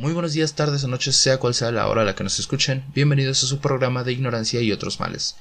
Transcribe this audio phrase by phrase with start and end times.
[0.00, 2.38] Muy buenos días, tardes o noches, sea cual sea la hora a la que nos
[2.38, 2.82] escuchen.
[2.94, 5.36] Bienvenidos a su programa de Ignorancia y otros males.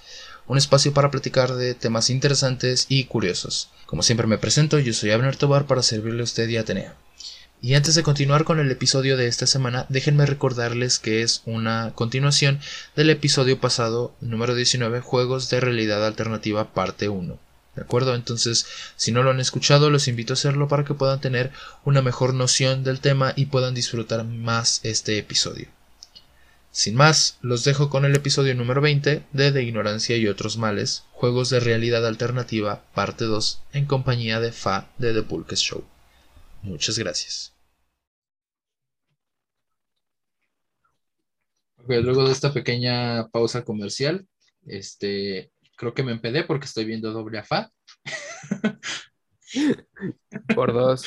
[0.47, 3.69] Un espacio para platicar de temas interesantes y curiosos.
[3.85, 6.93] Como siempre me presento, yo soy Abner Tobar para servirle a usted y a Atenea.
[7.61, 11.93] Y antes de continuar con el episodio de esta semana, déjenme recordarles que es una
[11.95, 12.59] continuación
[12.97, 17.39] del episodio pasado número 19, Juegos de Realidad Alternativa parte 1.
[17.75, 18.15] ¿De acuerdo?
[18.15, 18.65] Entonces,
[18.95, 21.51] si no lo han escuchado, los invito a hacerlo para que puedan tener
[21.85, 25.67] una mejor noción del tema y puedan disfrutar más este episodio.
[26.71, 31.03] Sin más, los dejo con el episodio número 20 de De Ignorancia y otros males,
[31.13, 35.83] Juegos de Realidad Alternativa, parte 2, en compañía de Fa de The Pulques Show.
[36.61, 37.53] Muchas gracias.
[41.87, 44.27] luego de esta pequeña pausa comercial,
[44.65, 47.71] este, creo que me empedé porque estoy viendo doble a Fa.
[50.53, 51.05] Por dos.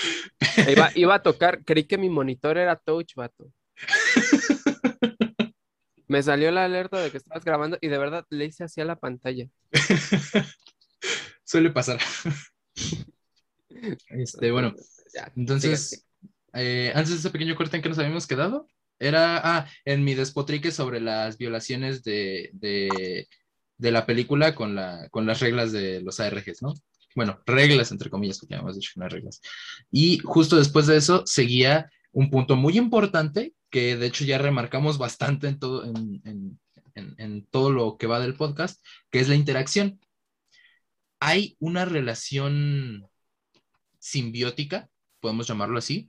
[0.67, 3.53] Iba, iba, a tocar, creí que mi monitor era touch, vato.
[6.09, 8.87] Me salió la alerta de que estabas grabando y de verdad le hice así a
[8.87, 9.47] la pantalla.
[11.45, 12.01] Suele pasar.
[14.09, 14.75] Este, bueno,
[15.37, 16.07] entonces,
[16.55, 18.67] eh, antes de ese pequeño corte en que nos habíamos quedado,
[18.99, 23.29] era, ah, en mi despotrique sobre las violaciones de, de,
[23.83, 26.73] de la película con, la, con las reglas de los ARGs, ¿no?
[27.17, 29.41] Bueno, reglas, entre comillas, porque ya hemos dicho no reglas.
[29.91, 34.99] Y justo después de eso seguía un punto muy importante que de hecho ya remarcamos
[34.99, 36.61] bastante en todo, en,
[36.95, 38.81] en todo lo que va del podcast,
[39.11, 39.99] que es la interacción.
[41.19, 43.09] Hay una relación
[43.99, 44.89] simbiótica,
[45.21, 46.09] podemos llamarlo así.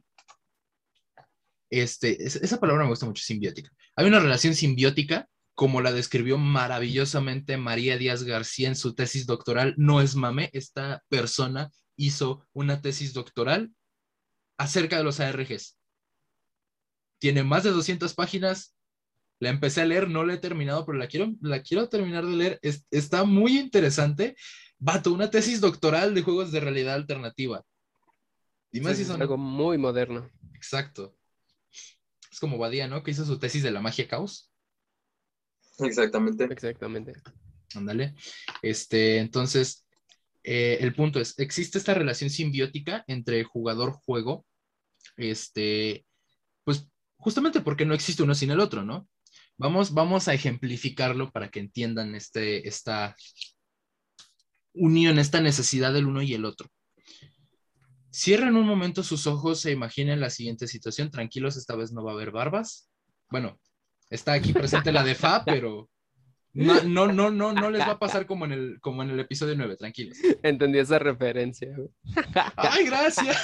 [1.71, 3.71] Este, esa palabra me gusta mucho, simbiótica.
[3.95, 9.75] Hay una relación simbiótica como la describió maravillosamente María Díaz García en su tesis doctoral.
[9.77, 13.71] No es mame, esta persona hizo una tesis doctoral
[14.57, 15.77] acerca de los ARGs.
[17.19, 18.75] Tiene más de 200 páginas.
[19.39, 22.35] La empecé a leer, no la he terminado, pero la quiero, la quiero terminar de
[22.35, 22.59] leer.
[22.91, 24.35] está muy interesante.
[24.79, 27.63] Vato, una tesis doctoral de juegos de realidad alternativa.
[28.71, 29.21] Dime si son...
[29.21, 30.29] Algo muy moderno.
[30.55, 31.15] Exacto.
[32.31, 33.03] Es como Badía, ¿no?
[33.03, 34.52] Que hizo su tesis de la magia caos.
[35.79, 36.45] Exactamente.
[36.45, 37.13] Exactamente.
[37.75, 38.15] Ándale.
[38.61, 39.85] Este, entonces,
[40.43, 44.45] eh, el punto es, existe esta relación simbiótica entre jugador-juego,
[45.17, 46.05] este,
[46.63, 49.07] pues justamente porque no existe uno sin el otro, ¿no?
[49.57, 53.15] Vamos, vamos a ejemplificarlo para que entiendan este, esta
[54.73, 56.69] unión, esta necesidad del uno y el otro.
[58.11, 61.09] Cierren un momento sus ojos e imaginen la siguiente situación.
[61.09, 62.89] Tranquilos, esta vez no va a haber barbas.
[63.29, 63.59] Bueno,
[64.13, 65.89] Está aquí presente la de Fa, pero
[66.53, 69.19] no, no, no, no, no les va a pasar como en el, como en el
[69.19, 70.19] episodio 9, tranquilos.
[70.43, 71.75] Entendí esa referencia.
[72.55, 73.35] Ay, gracias.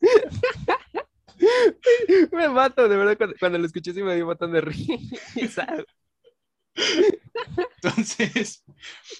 [2.30, 5.84] Me mato, de verdad, cuando, lo escuché sí me dio un montón de risa.
[7.82, 8.64] Entonces,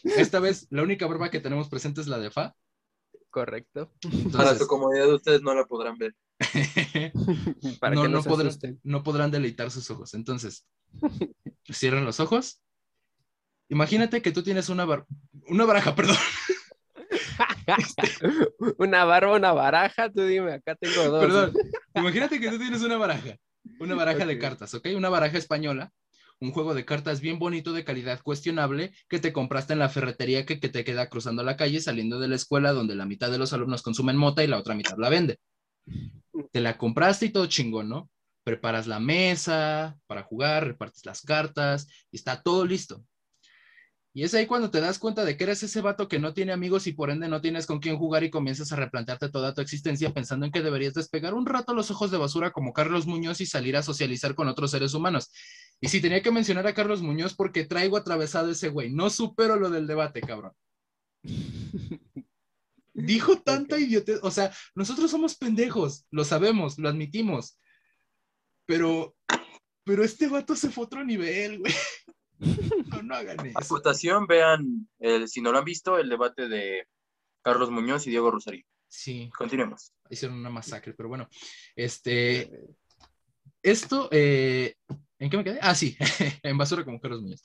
[0.05, 2.55] esta vez la única barba que tenemos presente es la de Fa.
[3.31, 3.93] Correcto.
[4.33, 6.15] Para su comodidad ustedes no la podrán ver.
[7.81, 8.53] Para no, no, podrán,
[8.83, 10.15] no podrán deleitar sus ojos.
[10.15, 10.67] Entonces,
[11.71, 12.61] cierran los ojos.
[13.69, 14.87] Imagínate que tú tienes una,
[15.49, 16.17] una baraja, perdón.
[18.79, 21.21] una barba, una baraja, tú dime, acá tengo dos.
[21.21, 21.55] Perdón,
[21.95, 23.37] imagínate que tú tienes una baraja,
[23.81, 24.89] una baraja de cartas, ¿ok?
[24.95, 25.91] Una baraja española,
[26.41, 30.45] un juego de cartas bien bonito, de calidad cuestionable, que te compraste en la ferretería
[30.45, 33.39] que, que te queda cruzando la calle saliendo de la escuela donde la mitad de
[33.39, 35.39] los alumnos consumen mota y la otra mitad la vende.
[36.53, 38.11] Te la compraste y todo chingón, ¿no?
[38.45, 43.03] preparas la mesa para jugar, repartes las cartas y está todo listo.
[44.17, 46.53] Y es ahí cuando te das cuenta de que eres ese vato que no tiene
[46.53, 49.61] amigos y por ende no tienes con quién jugar y comienzas a replantearte toda tu
[49.61, 53.41] existencia pensando en que deberías despegar un rato los ojos de basura como Carlos Muñoz
[53.41, 55.33] y salir a socializar con otros seres humanos.
[55.81, 58.93] Y sí, tenía que mencionar a Carlos Muñoz porque traigo atravesado ese güey.
[58.93, 60.53] No supero lo del debate, cabrón.
[62.95, 64.21] Dijo tanta idiotez.
[64.23, 67.59] O sea, nosotros somos pendejos, lo sabemos, lo admitimos.
[68.67, 69.17] Pero,
[69.85, 71.75] pero este vato se fue a otro nivel, güey.
[72.91, 73.59] No, no hagan eso.
[73.59, 76.87] Acotación, vean, el, si no lo han visto, el debate de
[77.43, 78.65] Carlos Muñoz y Diego Rosario.
[78.89, 79.31] Sí.
[79.37, 79.93] Continuemos.
[80.11, 81.29] Hicieron una masacre, pero bueno.
[81.75, 82.51] Este.
[83.63, 84.77] Esto, eh,
[85.19, 85.59] ¿en qué me quedé?
[85.63, 85.97] Ah, sí,
[86.43, 87.43] en basura como Carlos Muñoz.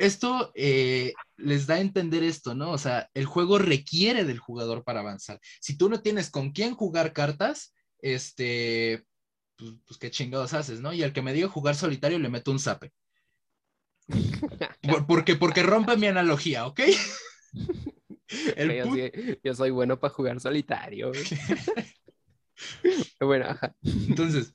[0.00, 2.70] Esto eh, les da a entender esto, ¿no?
[2.70, 5.38] O sea, el juego requiere del jugador para avanzar.
[5.60, 9.04] Si tú no tienes con quién jugar cartas, este,
[9.58, 10.94] pues, pues, qué chingados haces, ¿no?
[10.94, 12.94] Y al que me diga jugar solitario le meto un zape.
[15.06, 16.80] porque, porque rompe mi analogía, ¿ok?
[19.44, 21.12] yo, soy bueno para jugar solitario.
[23.20, 24.54] bueno, Entonces,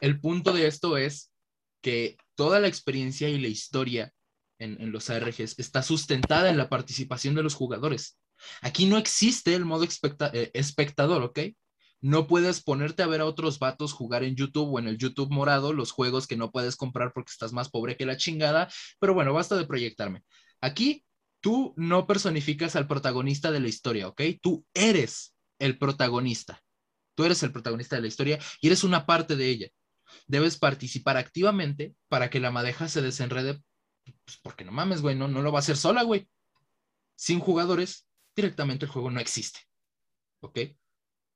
[0.00, 1.32] el punto de esto es
[1.80, 4.14] que toda la experiencia y la historia
[4.60, 8.18] en, los ARGs está sustentada en la participación de los jugadores.
[8.62, 11.40] Aquí no existe el modo especta- eh, espectador, ¿ok?
[12.02, 15.30] No puedes ponerte a ver a otros vatos jugar en YouTube o en el YouTube
[15.30, 18.70] morado los juegos que no puedes comprar porque estás más pobre que la chingada.
[18.98, 20.22] Pero bueno, basta de proyectarme.
[20.62, 21.04] Aquí
[21.40, 24.22] tú no personificas al protagonista de la historia, ¿ok?
[24.40, 26.62] Tú eres el protagonista.
[27.14, 29.68] Tú eres el protagonista de la historia y eres una parte de ella.
[30.26, 33.60] Debes participar activamente para que la madeja se desenrede.
[34.24, 36.28] Pues porque no mames, güey, no, no lo va a hacer sola, güey.
[37.16, 39.60] Sin jugadores, directamente el juego no existe.
[40.40, 40.58] ¿Ok?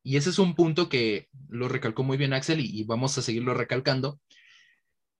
[0.02, 3.22] Y ese es un punto que lo recalcó muy bien Axel y, y vamos a
[3.22, 4.20] seguirlo recalcando.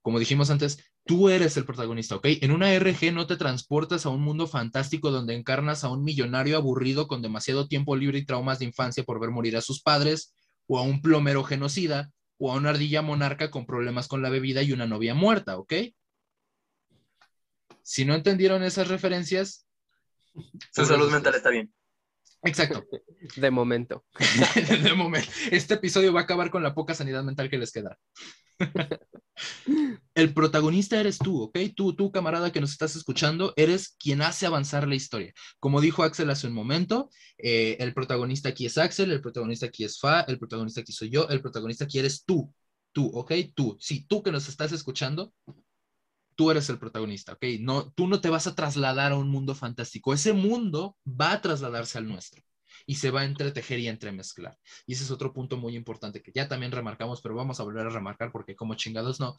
[0.01, 2.25] Como dijimos antes, tú eres el protagonista, ¿ok?
[2.41, 6.57] En una RG no te transportas a un mundo fantástico donde encarnas a un millonario
[6.57, 10.33] aburrido con demasiado tiempo libre y traumas de infancia por ver morir a sus padres,
[10.67, 14.63] o a un plomero genocida, o a una ardilla monarca con problemas con la bebida
[14.63, 15.73] y una novia muerta, ¿ok?
[17.87, 19.67] Si no entendieron esas referencias,
[20.73, 21.71] Su salud mental está bien.
[22.41, 22.83] exacto.
[23.35, 24.03] De momento.
[24.83, 25.29] de momento.
[25.51, 27.97] Este episodio va a acabar con la poca sanidad mental que les queda.
[30.15, 31.59] El protagonista eres tú, ¿ok?
[31.75, 35.33] Tú, tú, camarada que nos estás escuchando, eres quien hace avanzar la historia.
[35.59, 39.83] Como dijo Axel hace un momento, eh, el protagonista aquí es Axel, el protagonista aquí
[39.83, 42.51] es Fa, el protagonista aquí soy yo, el protagonista aquí eres tú,
[42.93, 43.31] tú, ¿ok?
[43.53, 45.33] Tú, sí, tú que nos estás escuchando,
[46.35, 47.45] tú eres el protagonista, ¿ok?
[47.59, 51.41] No, tú no te vas a trasladar a un mundo fantástico, ese mundo va a
[51.41, 52.43] trasladarse al nuestro
[52.85, 54.57] y se va a entretejer y entremezclar.
[54.85, 57.87] Y ese es otro punto muy importante que ya también remarcamos, pero vamos a volver
[57.87, 59.37] a remarcar porque como chingados no,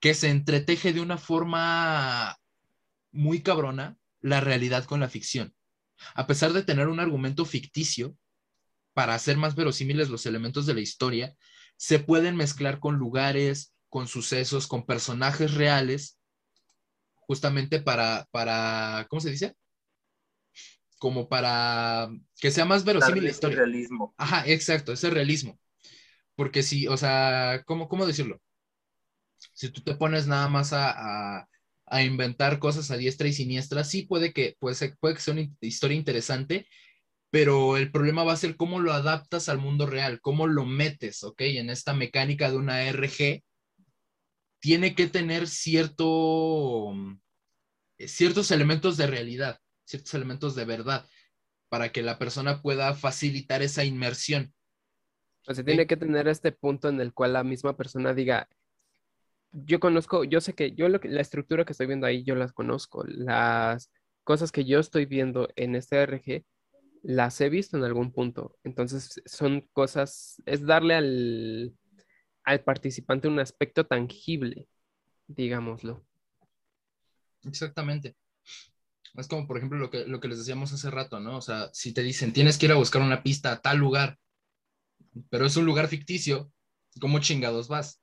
[0.00, 2.36] que se entreteje de una forma
[3.10, 5.54] muy cabrona la realidad con la ficción.
[6.14, 8.16] A pesar de tener un argumento ficticio,
[8.94, 11.34] para hacer más verosímiles los elementos de la historia,
[11.76, 16.18] se pueden mezclar con lugares, con sucesos, con personajes reales,
[17.26, 19.56] justamente para, para ¿cómo se dice?
[20.98, 22.08] Como para
[22.40, 23.64] que sea más verosímil la historia.
[23.64, 24.14] realismo.
[24.16, 25.58] Ajá, exacto, ese realismo.
[26.36, 28.40] Porque si, o sea, ¿cómo, cómo decirlo?
[29.54, 31.48] Si tú te pones nada más a, a,
[31.86, 35.34] a inventar cosas a diestra y siniestra, sí puede que, puede, ser- puede que sea
[35.34, 36.66] una historia interesante,
[37.30, 41.24] pero el problema va a ser cómo lo adaptas al mundo real, cómo lo metes,
[41.24, 41.42] ¿ok?
[41.42, 43.44] En esta mecánica de una RG,
[44.62, 46.94] tiene que tener cierto,
[47.98, 51.04] eh, ciertos elementos de realidad, ciertos elementos de verdad,
[51.68, 54.54] para que la persona pueda facilitar esa inmersión.
[55.48, 58.48] O sea, tiene que tener este punto en el cual la misma persona diga,
[59.50, 62.36] yo conozco, yo sé que yo lo que- la estructura que estoy viendo ahí, yo
[62.36, 63.02] las conozco.
[63.04, 63.90] Las
[64.22, 66.44] cosas que yo estoy viendo en este RG,
[67.02, 68.56] las he visto en algún punto.
[68.62, 71.74] Entonces, son cosas, es darle al,
[72.44, 74.68] al participante un aspecto tangible,
[75.28, 76.04] digámoslo.
[77.44, 78.16] Exactamente.
[79.16, 81.36] Es como, por ejemplo, lo que, lo que les decíamos hace rato, ¿no?
[81.38, 84.18] O sea, si te dicen, tienes que ir a buscar una pista a tal lugar,
[85.30, 86.52] pero es un lugar ficticio,
[87.00, 88.00] ¿cómo chingados vas?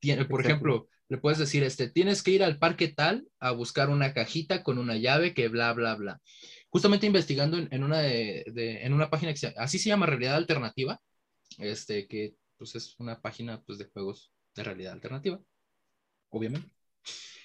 [0.00, 0.40] Tiene, por Exacto.
[0.40, 4.62] ejemplo, le puedes decir, este, tienes que ir al parque tal a buscar una cajita
[4.62, 6.20] con una llave que bla, bla, bla.
[6.70, 10.06] Justamente investigando en, en una, de, de- en una página que se- así se llama
[10.06, 11.00] Realidad Alternativa,
[11.58, 15.40] este, que pues es una página pues, de juegos de realidad alternativa,
[16.28, 16.70] obviamente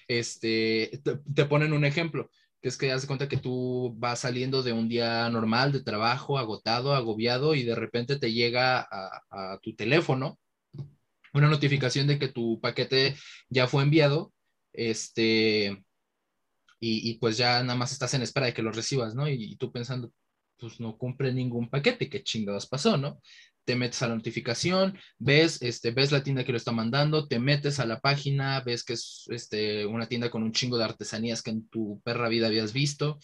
[0.07, 1.01] este,
[1.33, 2.29] te, ponen un ejemplo,
[2.61, 6.37] que es que de cuenta que tú vas saliendo de un día normal de trabajo,
[6.37, 10.39] agotado, agobiado, y de repente te llega a, tu teléfono
[11.33, 13.15] una notificación de que tu paquete
[13.49, 14.33] ya fue enviado,
[14.73, 15.83] este,
[16.79, 19.27] y, y pues ya nada más estás en espera de que lo recibas, ¿no?
[19.29, 20.11] Y tú pensando,
[20.57, 23.21] pues no cumple ningún paquete, ¿qué chingados pasó, no?
[23.65, 27.39] Te metes a la notificación, ves, este, ves la tienda que lo está mandando, te
[27.39, 31.41] metes a la página, ves que es este, una tienda con un chingo de artesanías
[31.41, 33.17] que en tu perra vida habías visto,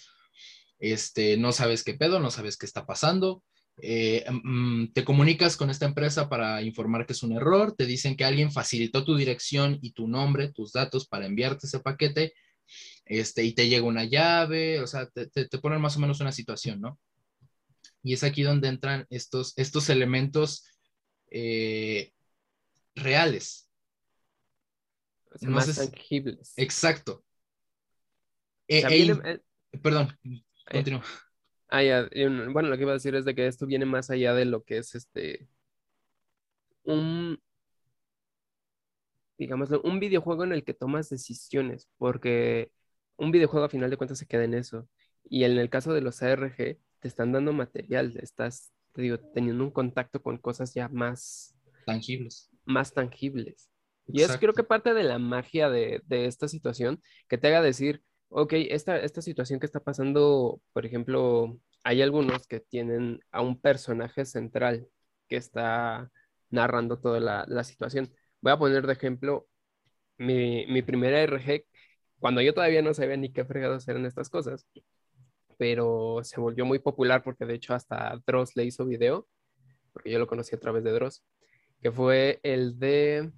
[0.80, 3.44] este, no sabes qué pedo, no sabes qué está pasando,
[3.82, 8.16] eh, mm, te comunicas con esta empresa para informar que es un error, te dicen
[8.16, 12.34] que alguien facilitó tu dirección y tu nombre, tus datos para enviarte ese paquete,
[13.06, 16.20] este, y te llega una llave, o sea, te, te, te ponen más o menos
[16.22, 17.00] una situación, ¿no?
[18.04, 20.66] Y es aquí donde entran estos, estos elementos
[21.32, 22.12] eh,
[22.96, 23.70] reales.
[25.42, 26.54] No más sé tangibles.
[26.56, 27.24] Exacto.
[28.74, 28.90] O Eh, sea,
[29.26, 29.40] eh,
[29.82, 30.18] perdón,
[30.70, 31.04] continúa.
[31.70, 32.10] Ah, ya,
[32.52, 34.64] bueno, lo que iba a decir es de que esto viene más allá de lo
[34.64, 35.48] que es este
[36.86, 37.38] un,
[39.38, 42.72] digámoslo, un videojuego en el que tomas decisiones, porque
[43.18, 44.88] un videojuego a final de cuentas se queda en eso.
[45.24, 49.64] Y en el caso de los ARG, te están dando material, estás, te digo, teniendo
[49.64, 51.56] un contacto con cosas ya más,
[51.86, 52.50] tangibles.
[52.64, 53.70] más tangibles.
[54.08, 57.62] Y es creo que parte de la magia de, de esta situación que te haga
[57.62, 63.42] decir, ok, esta, esta situación que está pasando, por ejemplo, hay algunos que tienen a
[63.42, 64.88] un personaje central
[65.28, 66.12] que está
[66.50, 68.14] narrando toda la, la situación.
[68.42, 69.48] Voy a poner de ejemplo
[70.18, 71.66] mi, mi primera RG,
[72.20, 74.68] cuando yo todavía no sabía ni qué fregados eran estas cosas,
[75.62, 79.28] pero se volvió muy popular porque de hecho hasta Dross le hizo video,
[79.94, 81.24] porque yo lo conocí a través de Dross,
[81.80, 83.32] que fue el de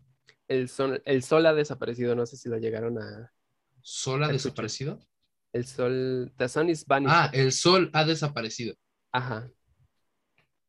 [0.48, 3.30] El Sol, el sol ha desaparecido, no sé si lo llegaron a...
[3.82, 5.06] ¿Sol ha desaparecido?
[5.52, 7.14] El sol, The Sun is vanished.
[7.14, 8.74] Ah, el sol ha desaparecido.
[9.12, 9.52] Ajá.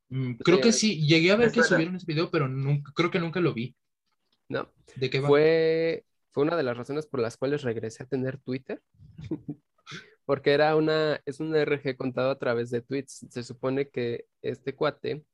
[0.08, 3.20] Mm, creo que sí, llegué a ver que subieron ese video, pero nunca, creo que
[3.20, 3.76] nunca lo vi.
[4.48, 5.28] No, ¿De qué va?
[5.28, 8.82] fue, fue una de las razones por las cuales regresé a tener Twitter.
[10.24, 13.26] Porque era una, es un RG contado a través de tweets.
[13.30, 15.24] Se supone que este cuate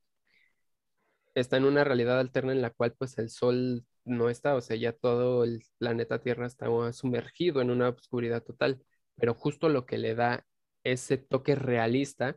[1.35, 4.77] está en una realidad alterna en la cual pues el sol no está, o sea,
[4.77, 8.83] ya todo el planeta Tierra está sumergido en una oscuridad total.
[9.17, 10.47] Pero justo lo que le da
[10.85, 12.37] ese toque realista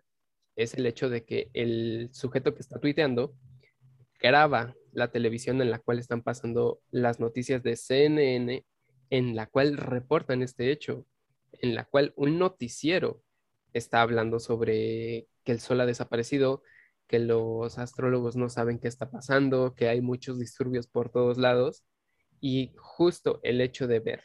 [0.56, 3.36] es el hecho de que el sujeto que está tuiteando
[4.20, 8.66] graba la televisión en la cual están pasando las noticias de CNN,
[9.10, 11.06] en la cual reportan este hecho,
[11.62, 13.22] en la cual un noticiero
[13.74, 16.64] está hablando sobre que el sol ha desaparecido,
[17.08, 21.84] que los astrólogos no saben qué está pasando, que hay muchos disturbios por todos lados,
[22.42, 24.24] y justo el hecho de ver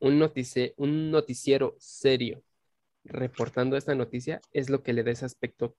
[0.00, 2.42] un, notici- un noticiero serio
[3.04, 5.76] reportando esta noticia es lo que le da ese aspecto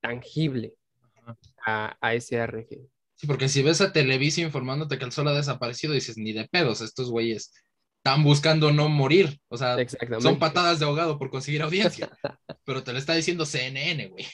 [0.00, 0.74] tangible
[1.66, 2.88] a, a ese RG.
[3.14, 6.48] Sí, porque si ves a Televisa informándote que el sol ha desaparecido, dices, ni de
[6.48, 7.52] pedos, estos güeyes
[8.02, 9.38] están buscando no morir.
[9.48, 9.76] O sea,
[10.20, 12.10] son patadas de ahogado por conseguir audiencia.
[12.64, 14.26] pero te lo está diciendo CNN, güey.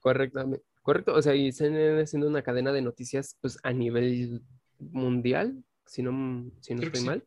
[0.00, 0.64] Correctamente.
[0.82, 1.14] Correcto.
[1.14, 4.42] O sea, y CNN siendo una cadena de noticias pues a nivel
[4.78, 7.06] mundial, si no, si no Creo estoy sí.
[7.06, 7.24] mal,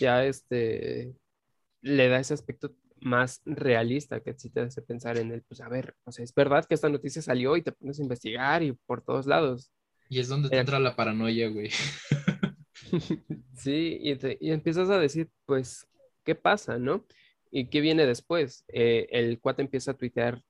[0.00, 1.14] ya este
[1.80, 5.68] le da ese aspecto más realista que sí te hace pensar en el, pues a
[5.68, 8.72] ver, o sea, es verdad que esta noticia salió y te pones a investigar y
[8.72, 9.70] por todos lados.
[10.10, 10.60] Y es donde te Eh.
[10.60, 11.70] entra la paranoia, güey.
[13.58, 15.88] Sí, y, empiezas a decir, pues,
[16.24, 17.04] ¿qué pasa, no?
[17.50, 18.64] ¿Y qué viene después?
[18.68, 20.42] Eh, el cuate empieza a tuitear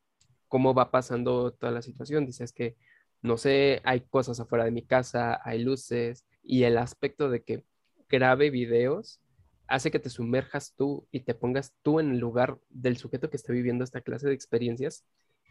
[0.49, 2.27] cómo va pasando toda la situación.
[2.27, 2.77] Dices que,
[3.23, 7.65] no sé, hay cosas afuera de mi casa, hay luces, y el aspecto de que
[8.09, 9.21] grabe videos
[9.69, 13.37] hace que te sumerjas tú y te pongas tú en el lugar del sujeto que
[13.37, 15.05] está viviendo esta clase de experiencias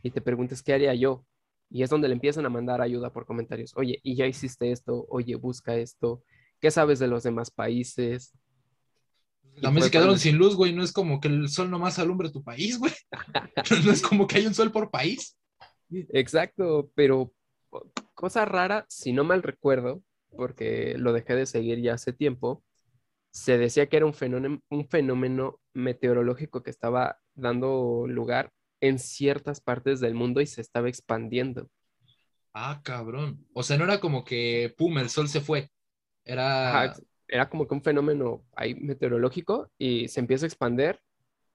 [0.03, 1.25] y te preguntes, ¿qué haría yo?
[1.69, 3.73] Y es donde le empiezan a mandar ayuda por comentarios.
[3.75, 5.05] Oye, ¿y ya hiciste esto?
[5.09, 6.23] Oye, busca esto.
[6.59, 8.33] ¿Qué sabes de los demás países?
[9.61, 10.73] También se quedaron sin luz, güey.
[10.73, 12.93] No es como que el sol nomás alumbre tu país, güey.
[13.85, 15.37] No es como que hay un sol por país.
[15.89, 17.33] Exacto, pero
[18.13, 20.01] cosa rara, si no mal recuerdo,
[20.35, 22.63] porque lo dejé de seguir ya hace tiempo,
[23.31, 29.61] se decía que era un fenómeno, un fenómeno meteorológico que estaba dando lugar en ciertas
[29.61, 31.69] partes del mundo y se estaba expandiendo.
[32.53, 33.45] Ah, cabrón.
[33.53, 35.69] O sea, no era como que, pum, el sol se fue.
[36.27, 36.83] Era...
[36.83, 36.95] Ajá,
[37.27, 40.99] era como que un fenómeno ahí meteorológico y se empieza a expandir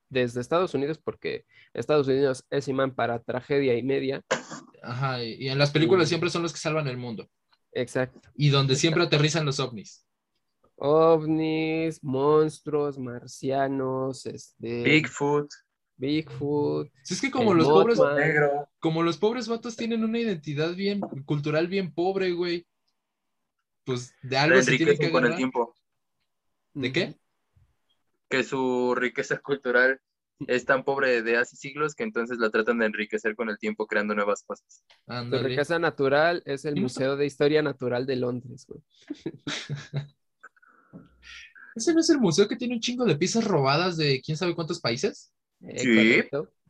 [0.08, 4.22] desde Estados Unidos porque Estados Unidos es imán para tragedia y media.
[4.82, 7.28] Ajá, y en las películas siempre son los que salvan el mundo.
[7.72, 8.20] Exacto.
[8.36, 10.06] Y donde siempre aterrizan los ovnis.
[10.76, 15.48] ovnis, monstruos, marcianos, este, Bigfoot,
[15.96, 18.68] Bigfoot, Si es que como los pobres, negro.
[18.80, 22.66] como los pobres vatos tienen una identidad bien cultural bien pobre, güey.
[23.84, 25.74] Pues de algo se que enriquecen con el tiempo.
[26.74, 27.14] ¿De qué?
[28.28, 30.00] Que su riqueza cultural
[30.46, 33.86] es tan pobre de hace siglos que entonces la tratan de enriquecer con el tiempo
[33.86, 34.84] creando nuevas cosas.
[35.06, 38.82] Su riqueza natural es el Museo de Historia Natural de Londres, güey.
[41.74, 44.54] ¿Ese no es el museo que tiene un chingo de piezas robadas de quién sabe
[44.54, 45.32] cuántos países?
[45.60, 46.22] Eh, Sí.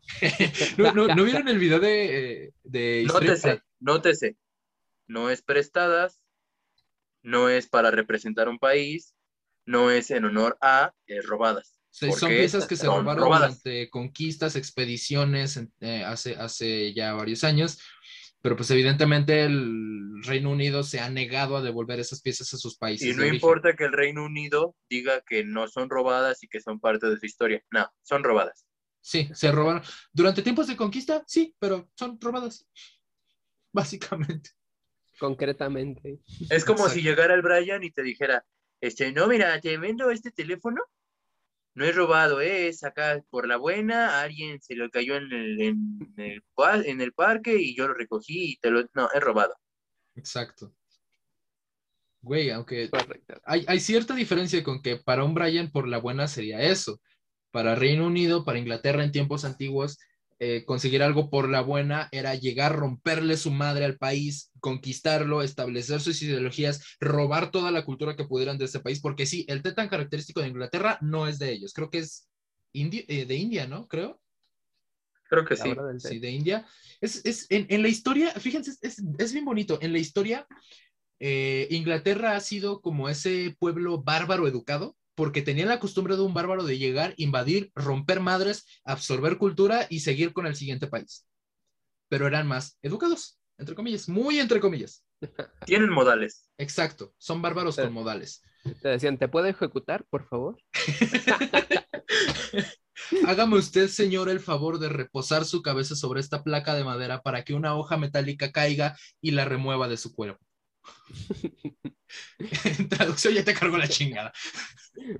[0.79, 4.37] ¿No, no, ¿no vieron el video de, eh, de Historia- Nótese, nótese.
[5.07, 6.21] No es prestadas,
[7.23, 9.15] no es para representar un país,
[9.67, 11.79] no es en honor a, es robadas.
[11.91, 13.63] Sí, ¿Por son piezas que se robaron robadas.
[13.63, 17.79] durante conquistas, expediciones eh, hace, hace ya varios años,
[18.41, 22.77] pero pues evidentemente el Reino Unido se ha negado a devolver esas piezas a sus
[22.77, 23.09] países.
[23.09, 26.81] Y no importa que el Reino Unido diga que no son robadas y que son
[26.81, 27.63] parte de su historia.
[27.71, 28.67] No, son robadas.
[29.01, 29.83] Sí, se robaron.
[30.13, 32.67] Durante tiempos de conquista, sí, pero son robadas.
[33.73, 34.51] Básicamente.
[35.23, 36.19] Concretamente.
[36.51, 36.95] Es como Exacto.
[36.95, 38.45] si llegara el Brian y te dijera,
[38.81, 40.83] este, no, mira, te vendo este teléfono.
[41.75, 42.67] No es robado, ¿eh?
[42.67, 47.01] es acá por la buena, alguien se lo cayó en el, en el, pa- en
[47.01, 48.83] el parque y yo lo recogí y te lo...
[48.95, 49.55] No, es robado.
[50.17, 50.75] Exacto.
[52.21, 52.91] Güey, aunque
[53.45, 57.01] hay, hay cierta diferencia con que para un Brian por la buena sería eso.
[57.53, 59.99] Para Reino Unido, para Inglaterra en tiempos antiguos,
[60.45, 66.01] eh, conseguir algo por la buena era llegar, romperle su madre al país, conquistarlo, establecer
[66.01, 69.71] sus ideologías, robar toda la cultura que pudieran de ese país, porque sí, el té
[69.71, 72.29] tan característico de Inglaterra no es de ellos, creo que es
[72.75, 73.87] indi- eh, de India, ¿no?
[73.87, 74.21] Creo.
[75.29, 75.63] Creo que La
[75.99, 76.09] sí.
[76.09, 76.67] Sí, de India.
[77.01, 79.79] Es, es- en, en la historia, fíjense, es, es- es bien bonito.
[79.81, 80.47] En la historia,
[81.21, 86.35] eh, Inglaterra ha sido como ese pueblo bárbaro educado, porque tenían la costumbre de un
[86.35, 91.29] bárbaro de llegar, invadir, romper madres, absorber cultura y seguir con el siguiente país.
[92.09, 95.05] Pero eran más educados, entre comillas, muy entre comillas.
[95.65, 96.51] Tienen modales.
[96.59, 98.43] Exacto, son bárbaros con modales.
[98.83, 100.57] Te decían, ¿te puedo ejecutar, por favor?
[103.25, 107.45] Hágame usted, señor, el favor de reposar su cabeza sobre esta placa de madera para
[107.45, 110.45] que una hoja metálica caiga y la remueva de su cuerpo.
[112.65, 114.33] En traducción ya te cargo la chingada.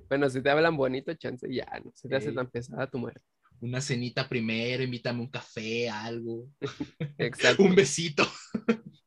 [0.09, 2.33] Bueno, si te hablan bonito, chance ya, no se te hace Ey.
[2.33, 3.21] tan pesada tu muerte.
[3.61, 6.49] Una cenita primero, invítame un café, algo,
[7.17, 7.63] Exacto.
[7.63, 8.27] un besito.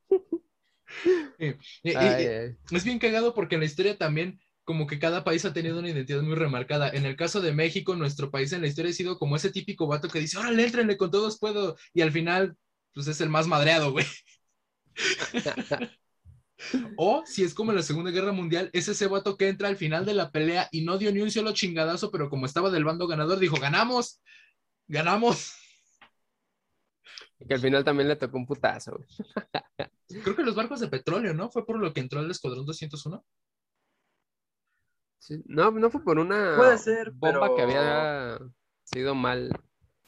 [1.38, 5.22] Eh, eh, Ay, eh, es bien cagado porque en la historia también como que cada
[5.24, 6.88] país ha tenido una identidad muy remarcada.
[6.90, 9.86] En el caso de México, nuestro país en la historia ha sido como ese típico
[9.86, 11.76] vato que dice, órale, éntrenle, con todos puedo.
[11.94, 12.56] Y al final,
[12.94, 14.06] pues es el más madreado, güey.
[16.96, 19.76] O si es como en la Segunda Guerra Mundial, es ese vato que entra al
[19.76, 22.84] final de la pelea y no dio ni un solo chingadazo, pero como estaba del
[22.84, 24.20] bando ganador, dijo, ganamos,
[24.88, 25.54] ganamos.
[27.46, 28.92] Que al final también le tocó un putazo.
[28.96, 29.08] güey.
[30.24, 31.50] Creo que los barcos de petróleo, ¿no?
[31.50, 33.22] Fue por lo que entró el Escuadrón 201.
[35.18, 38.38] Sí, No, no fue por una Puede ser, bomba pero- que había
[38.84, 39.50] sido mal,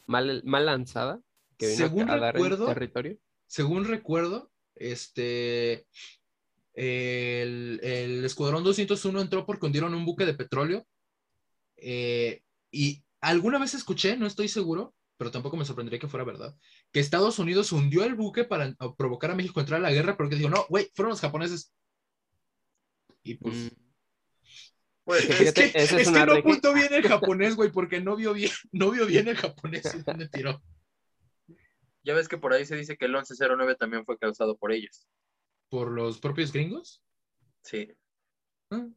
[0.06, 1.20] mal, mal lanzada,
[1.56, 3.18] que vino Según a dar en recuerdo, territorio.
[3.46, 5.86] según recuerdo, este,
[6.78, 10.86] el, el Escuadrón 201 entró porque hundieron un buque de petróleo.
[11.76, 16.56] eh, y alguna vez escuché, no estoy seguro, pero tampoco me sorprendería que fuera verdad,
[16.92, 20.16] que Estados Unidos hundió el buque para provocar a México a entrar a la guerra,
[20.16, 21.72] porque dijo, no, güey, fueron los japoneses.
[23.22, 23.54] Y pues...
[23.56, 23.68] Mm,
[25.04, 27.72] Pues, Es fíjate, que, esa es es una que no apuntó bien el japonés, güey,
[27.72, 30.62] porque no vio bien, no vio bien el japonés y dónde tiró.
[32.04, 35.08] ya ves que por ahí se dice que el 1109 también fue causado por ellos.
[35.68, 37.02] ¿Por los propios gringos?
[37.62, 37.92] Sí.
[38.70, 38.88] Ah.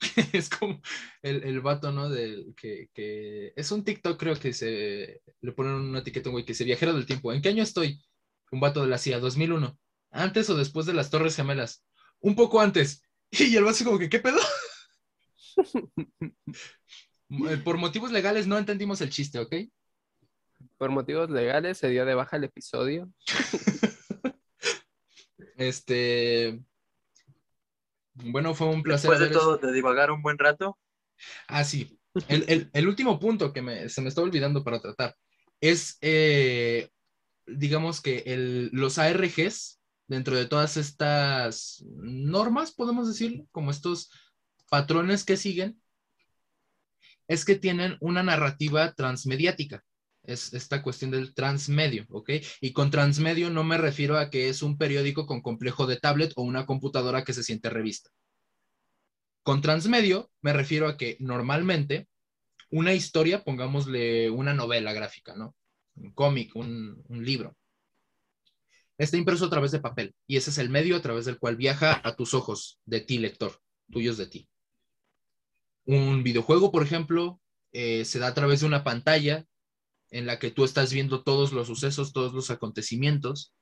[0.32, 0.80] Es como
[1.22, 2.08] el, el vato, ¿no?
[2.08, 6.54] Del que, que es un TikTok, creo que se le ponen una etiqueta, güey, que
[6.54, 7.32] se viajero del tiempo.
[7.32, 8.02] ¿En qué año estoy?
[8.50, 9.78] Un vato de la CIA, 2001.
[10.10, 11.84] ¿Antes o después de las Torres Gemelas?
[12.20, 13.02] Un poco antes.
[13.30, 14.38] Y el vato como que, ¿qué pedo?
[17.64, 19.56] Por motivos legales no entendimos el chiste, ¿ok?
[20.78, 23.10] Por motivos legales se dio de baja el episodio.
[25.56, 26.60] Este.
[28.14, 29.10] Bueno, fue un placer.
[29.10, 30.78] Después de todo, de divagar un buen rato.
[31.48, 31.98] Ah, sí.
[32.28, 35.16] El, el- el último punto que me- se me está olvidando para tratar
[35.60, 36.88] es, eh,
[37.46, 44.10] digamos que el- los ARGs, dentro de todas estas normas, podemos decir, como estos
[44.70, 45.80] patrones que siguen,
[47.26, 49.82] es que tienen una narrativa transmediática.
[50.24, 52.30] Es esta cuestión del transmedio, ¿ok?
[52.60, 56.32] Y con transmedio no me refiero a que es un periódico con complejo de tablet
[56.36, 58.10] o una computadora que se siente revista.
[59.42, 62.08] Con transmedio me refiero a que normalmente
[62.70, 65.54] una historia, pongámosle una novela gráfica, ¿no?
[65.96, 67.54] Un cómic, un, libro,
[68.98, 71.56] está impreso a través de papel y ese es el medio a través del cual
[71.56, 73.60] viaja a tus ojos, de ti, lector,
[73.92, 74.48] tuyos de ti.
[75.84, 77.40] Un videojuego, por ejemplo,
[77.72, 79.46] eh, se da a través de una pantalla
[80.14, 83.52] en la que tú estás viendo todos los sucesos, todos los acontecimientos.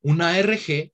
[0.00, 0.92] Una ARG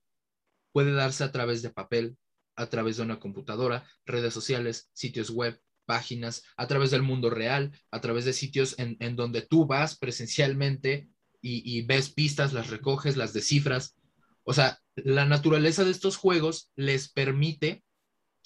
[0.73, 2.17] puede darse a través de papel,
[2.57, 7.71] a través de una computadora, redes sociales, sitios web, páginas, a través del mundo real,
[7.91, 11.07] a través de sitios en, en donde tú vas presencialmente
[11.41, 13.95] y, y ves pistas, las recoges, las descifras.
[14.43, 17.85] O sea, la naturaleza de estos juegos les permite,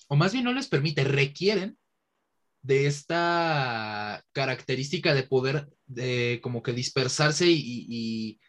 [0.08, 1.80] o más bien no les permite, requieren
[2.62, 8.40] de esta característica de poder de como que dispersarse y, y,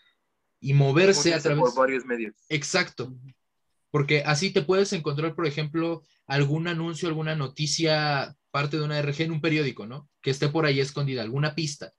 [0.60, 1.60] y moverse a través.
[1.60, 2.34] por varios medios.
[2.48, 3.14] Exacto.
[3.90, 9.22] Porque así te puedes encontrar, por ejemplo, algún anuncio, alguna noticia, parte de una RG
[9.22, 10.08] en un periódico, ¿no?
[10.22, 11.92] Que esté por ahí escondida, alguna pista.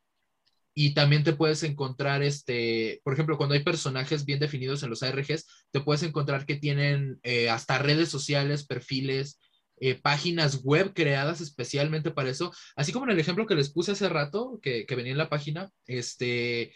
[0.75, 5.03] Y también te puedes encontrar, este, por ejemplo, cuando hay personajes bien definidos en los
[5.03, 9.39] ARGs, te puedes encontrar que tienen eh, hasta redes sociales, perfiles,
[9.85, 12.53] eh, páginas web creadas especialmente para eso.
[12.75, 15.29] Así como en el ejemplo que les puse hace rato, que, que venía en la
[15.29, 16.73] página, este,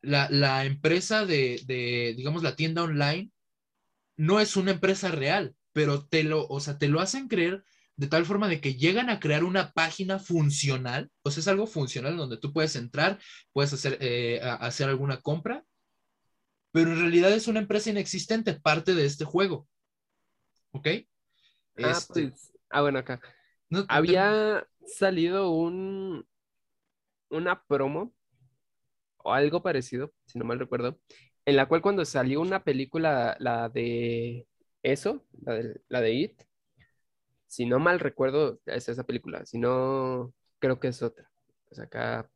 [0.00, 3.30] la, la empresa de, de, digamos, la tienda online
[4.16, 7.62] no es una empresa real, pero te lo, o sea, te lo hacen creer
[7.96, 11.66] de tal forma de que llegan a crear una página funcional, o sea, es algo
[11.66, 13.18] funcional donde tú puedes entrar,
[13.52, 15.64] puedes hacer, eh, hacer alguna compra,
[16.72, 19.68] pero en realidad es una empresa inexistente, parte de este juego.
[20.72, 20.88] ¿Ok?
[21.82, 23.20] Ah, este pues, ah bueno, acá.
[23.88, 26.26] Había salido un,
[27.30, 28.14] una promo
[29.18, 30.98] o algo parecido, si no mal recuerdo,
[31.44, 34.46] en la cual cuando salió una película, la de
[34.82, 36.42] eso, la de, la de It,
[37.46, 41.30] si no mal recuerdo, es esa película, si no, creo que es otra.
[41.68, 42.30] Pues acá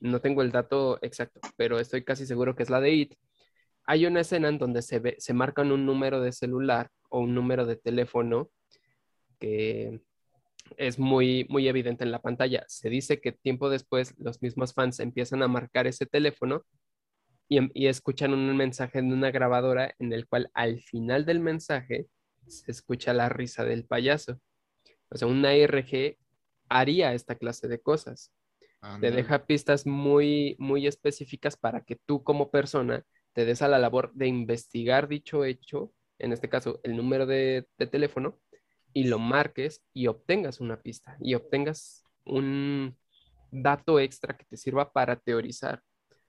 [0.00, 3.14] no tengo el dato exacto, pero estoy casi seguro que es la de It.
[3.84, 7.34] Hay una escena en donde se, ve, se marcan un número de celular o un
[7.34, 8.50] número de teléfono
[9.38, 10.00] que
[10.76, 12.64] es muy, muy evidente en la pantalla.
[12.68, 16.64] Se dice que tiempo después los mismos fans empiezan a marcar ese teléfono
[17.48, 22.08] y, y, escuchan un mensaje en una grabadora en el cual al final del mensaje
[22.46, 24.38] se escucha la risa del payaso.
[25.10, 26.16] O sea, una ARG
[26.68, 28.32] haría esta clase de cosas.
[29.00, 33.78] Te deja pistas muy, muy específicas para que tú como persona te des a la
[33.78, 38.38] labor de investigar dicho hecho, en este caso el número de, de teléfono,
[38.92, 42.96] y lo marques y obtengas una pista y obtengas un
[43.50, 45.82] dato extra que te sirva para teorizar.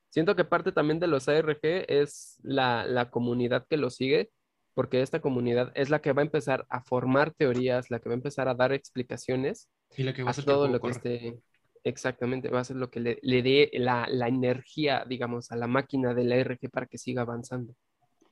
[0.10, 4.32] Siento que parte también de los ARG es la, la comunidad que lo sigue,
[4.74, 8.14] porque esta comunidad es la que va a empezar a formar teorías, la que va
[8.14, 11.40] a empezar a dar explicaciones y la que va a, hacer todo lo que esté.
[11.84, 15.68] Exactamente, va a ser lo que le, le dé la, la, energía, digamos, a la
[15.68, 17.74] máquina del ARG para que siga avanzando.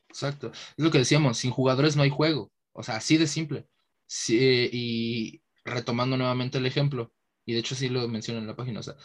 [0.10, 3.68] Exacto, es lo que decíamos, sin jugadores no hay juego, o sea, así de simple.
[4.30, 7.14] Y retomando nuevamente el ejemplo,
[7.46, 8.96] y de hecho sí lo menciono en la página, o sea,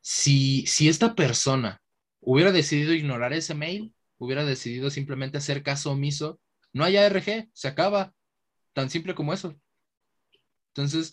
[0.00, 1.80] si, si esta persona
[2.20, 6.40] hubiera decidido ignorar ese mail, hubiera decidido simplemente hacer caso omiso,
[6.72, 8.14] no hay ARG, se acaba,
[8.72, 9.54] tan simple como eso.
[10.68, 11.12] Entonces,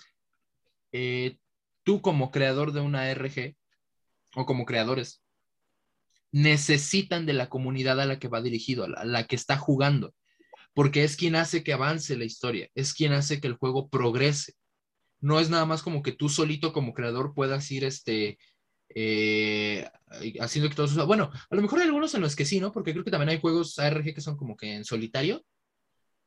[0.91, 1.37] eh,
[1.83, 3.55] tú como creador de una ARG,
[4.35, 5.21] o como creadores,
[6.31, 10.13] necesitan de la comunidad a la que va dirigido, a la que está jugando
[10.73, 14.53] porque es quien hace que avance la historia, es quien hace que el juego progrese.
[15.21, 18.37] No es nada más como que tú solito como creador puedas ir este,
[18.95, 19.87] eh,
[20.39, 20.95] haciendo que todos...
[21.05, 22.71] Bueno, a lo mejor hay algunos en los que sí, ¿no?
[22.71, 25.43] Porque creo que también hay juegos ARG que son como que en solitario.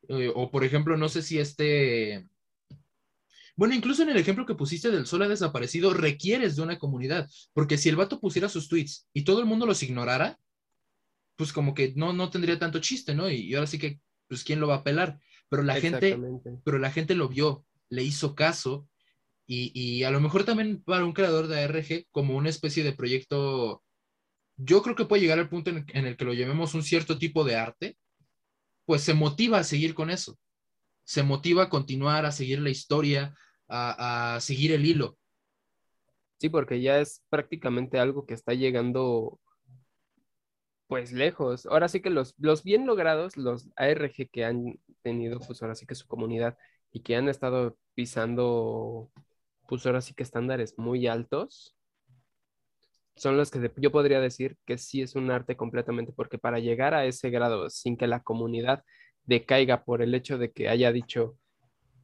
[0.09, 2.26] Eh, o por ejemplo, no sé si este...
[3.55, 7.28] Bueno, incluso en el ejemplo que pusiste del sol ha desaparecido, requieres de una comunidad,
[7.52, 10.38] porque si el vato pusiera sus tweets y todo el mundo los ignorara,
[11.37, 13.31] pues como que no, no tendría tanto chiste, ¿no?
[13.31, 14.00] y ahora sí que
[14.32, 15.20] pues ¿quién lo va a apelar?
[15.50, 16.18] Pero la gente,
[16.64, 18.88] pero la gente lo vio, le hizo caso
[19.46, 23.82] y, a lo mejor también para un creador de ARG como una especie de proyecto,
[24.56, 27.44] yo creo que puede llegar al punto en, el que lo llamemos un cierto tipo
[27.44, 27.98] de arte,
[28.86, 30.38] pues se motiva a seguir con eso,
[31.04, 33.36] se motiva a continuar, a seguir la historia,
[33.68, 35.18] a, a seguir el hilo.
[36.38, 39.38] Sí, porque ya es prácticamente algo que está llegando
[40.92, 41.64] pues lejos.
[41.64, 45.87] Ahora sí que los, los bien logrados, los ARG que han tenido, pues ahora sí
[45.87, 46.59] que su comunidad
[46.90, 49.11] y que han estado pisando,
[49.66, 51.74] pues ahora sí que estándares muy altos,
[53.16, 56.92] son los que yo podría decir que sí es un arte completamente, porque para llegar
[56.92, 58.85] a ese grado sin que la comunidad
[59.24, 61.38] decaiga por el hecho de que haya dicho,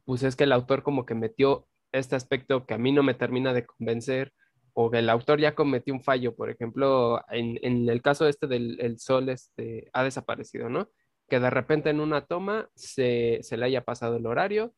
[0.03, 3.13] pues es que el autor como que metió este aspecto que a mí no me
[3.13, 4.33] termina de convencer,
[4.81, 9.27] o el autor ya cometió un fallo, por ejemplo, en, el caso este del sol
[9.27, 10.89] este, ha desaparecido, ¿no?
[11.27, 14.73] Que de repente en una toma se, le haya pasado el horario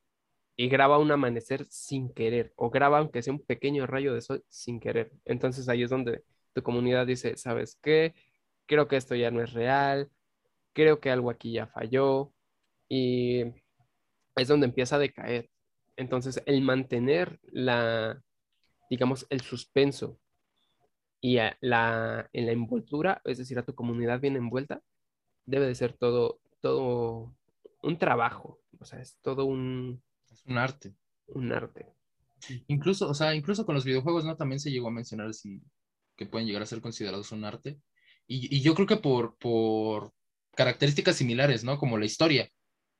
[0.55, 4.43] y graba un amanecer sin querer, o graba aunque sea un pequeño rayo de sol
[4.49, 5.11] sin querer.
[5.23, 8.15] Entonces ahí es donde tu comunidad dice, ¿sabes qué?
[8.65, 10.09] Creo que esto ya no es real,
[10.73, 12.33] creo que algo aquí ya falló,
[12.89, 13.43] y
[14.35, 15.49] es donde empieza a decaer.
[15.95, 18.21] Entonces, el mantener la,
[18.91, 20.19] digamos, el suspenso
[21.21, 24.83] y la, en la envoltura, es decir, a tu comunidad bien envuelta,
[25.45, 27.33] debe de ser todo, todo
[27.83, 30.03] un trabajo, o sea, es todo un...
[30.29, 30.93] Es un arte.
[31.27, 31.85] Un arte.
[32.67, 34.35] Incluso, o sea, incluso con los videojuegos, ¿no?
[34.35, 35.61] También se llegó a mencionar así
[36.17, 37.79] que pueden llegar a ser considerados un arte.
[38.27, 40.11] Y, y yo creo que por, por
[40.53, 41.77] características similares, ¿no?
[41.77, 42.49] Como la historia.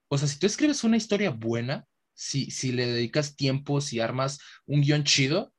[0.08, 4.40] O sea, si tú escribes una historia buena, si, si le dedicas tiempo, si armas
[4.66, 5.54] un guion chido,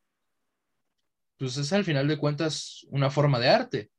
[1.42, 3.90] pues es al final de cuentas una forma de arte.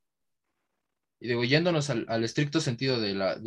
[1.20, 3.38] Y digo, yéndonos al, estricto sentido de la,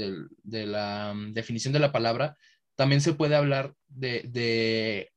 [0.44, 2.36] la, mm, definición de la palabra,
[2.74, 5.10] también se puede hablar de,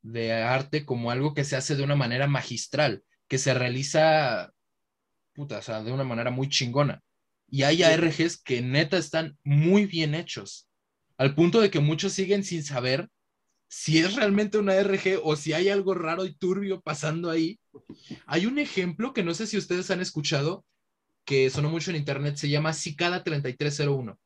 [0.45, 4.53] arte como algo que se hace de una manera magistral, que se realiza,
[5.33, 7.03] puta, o sea, de una manera muy chingona.
[7.49, 10.69] Y hay ARGs que neta están muy bien hechos.
[11.17, 13.09] al punto de que muchos siguen sin saber
[13.67, 17.59] si es realmente una RG o si hay algo raro y turbio pasando ahí.
[18.25, 20.65] Hay un ejemplo que no sé si ustedes han escuchado,
[21.25, 24.19] que sonó mucho en internet, se llama Cicada 3301.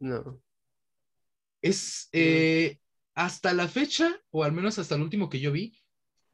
[0.00, 0.42] No.
[1.60, 2.78] Es eh,
[3.14, 5.78] hasta la fecha, o al menos hasta el último que yo vi,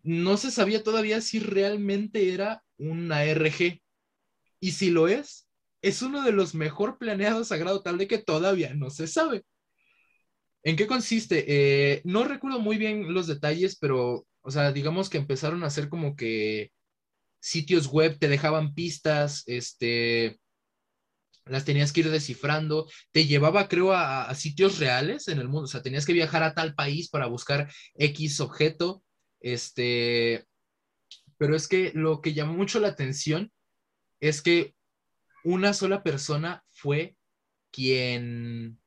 [0.02, 3.80] no se sabía todavía si realmente era una RG.
[4.60, 5.48] Y si lo es,
[5.82, 9.44] es uno de los mejor planeados a grado tal de que todavía no se sabe.
[10.62, 11.44] ¿En qué consiste?
[11.48, 15.90] Eh, no recuerdo muy bien los detalles, pero, o sea, digamos que empezaron a hacer
[15.90, 16.72] como que
[17.38, 20.40] sitios web te dejaban pistas, este,
[21.44, 25.64] las tenías que ir descifrando, te llevaba, creo, a, a, sitios reales en el mundo,
[25.64, 29.04] o sea, tenías que viajar a tal país para buscar X objeto,
[29.40, 30.46] este,
[31.36, 33.52] pero es que lo que llamó mucho la atención
[34.18, 34.74] es que
[35.44, 37.18] una sola persona fue
[37.70, 38.77] quien,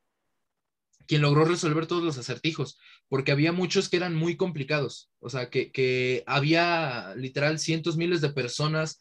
[1.12, 5.50] quien logró resolver todos los acertijos, porque había muchos que eran muy complicados, o sea,
[5.50, 8.98] que, que había literal cientos, miles de personas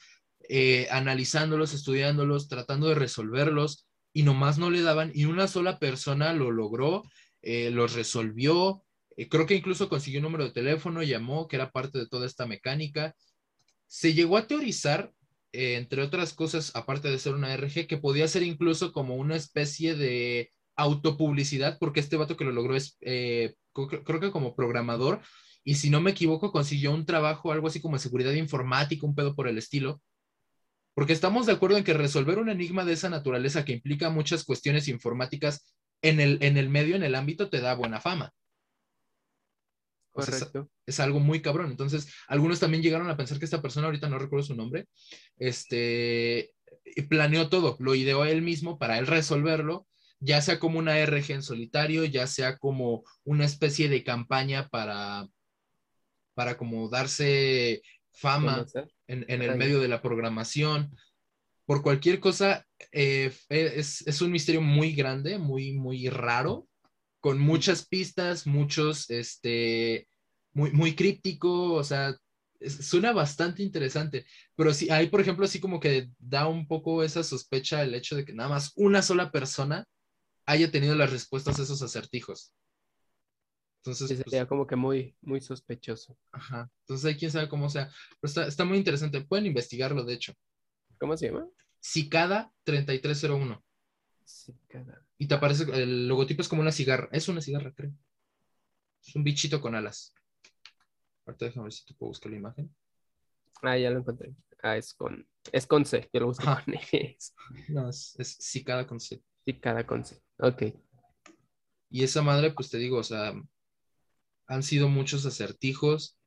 [0.49, 6.33] eh, analizándolos, estudiándolos, tratando de resolverlos, y nomás no le daban, y una sola persona
[6.33, 7.05] lo logró,
[7.43, 8.83] eh, los resolvió,
[9.17, 12.27] eh, creo que incluso consiguió un número de teléfono, llamó, que era parte de toda
[12.27, 13.15] esta mecánica.
[13.87, 15.13] Se llegó a teorizar
[15.53, 19.37] eh, entre otras cosas, aparte de ser una RG, que podía ser incluso como una
[19.37, 25.21] especie de autopublicidad, porque este vato que lo logró es, eh, creo que como programador,
[25.65, 29.35] y si no me equivoco, consiguió un trabajo, algo así como seguridad informática, un pedo
[29.35, 30.01] por el estilo.
[30.95, 34.45] Porque estamos de acuerdo en que resolver un enigma de esa naturaleza que implica muchas
[34.45, 38.33] cuestiones informáticas en el, en el medio, en el ámbito, te da buena fama.
[40.13, 40.69] Correcto.
[40.87, 41.71] es, es, algo muy cabrón.
[41.71, 44.89] Entonces, algunos también llegaron a pensar que esta persona, ahorita no recuerdo su nombre,
[45.37, 46.53] este,
[47.09, 49.87] planeó todo, lo ideó él mismo para él resolverlo,
[50.21, 55.27] ya sea como una RG en solitario, ya sea como una especie de campaña para,
[56.35, 58.67] para como darse fama
[59.07, 60.95] en, en, el medio de la programación.
[61.65, 66.69] Por cualquier cosa, eh, es, es un misterio muy grande, muy, muy raro
[67.21, 70.09] con muchas pistas, muchos, este,
[70.53, 72.17] muy, muy críptico, o sea,
[72.59, 77.03] es, suena bastante interesante, pero sí, ahí, por ejemplo, así como que da un poco
[77.03, 79.85] esa sospecha el hecho de que nada más una sola persona
[80.51, 82.53] haya tenido las respuestas a esos acertijos.
[83.79, 86.19] Entonces, sí, sería pues, como que muy, muy sospechoso.
[86.33, 86.71] Ajá.
[86.81, 87.91] Entonces, ahí quién sabe cómo sea.
[88.21, 89.21] Pero está, está muy interesante.
[89.23, 90.35] Pueden investigarlo, de hecho.
[90.99, 91.49] ¿Cómo se llama?
[91.79, 93.65] Cicada 3301.
[94.25, 95.07] Cicada.
[95.19, 97.09] Y te aparece, el logotipo es como una cigarra.
[97.13, 97.93] Es una cigarra, creo.
[99.03, 100.13] Es un bichito con alas.
[101.25, 102.75] Ahorita déjame ver si te puedo buscar la imagen.
[103.63, 104.35] Ah, ya lo encontré.
[104.63, 106.11] Ah, es con, es con C.
[106.13, 106.75] Yo lo busqué con.
[107.69, 109.23] No, es, es cicada con C.
[109.45, 110.21] Cicada con C.
[110.39, 110.65] Ok.
[111.91, 113.35] Y esa madre, pues te digo, o sea,
[114.47, 116.19] han sido muchos acertijos.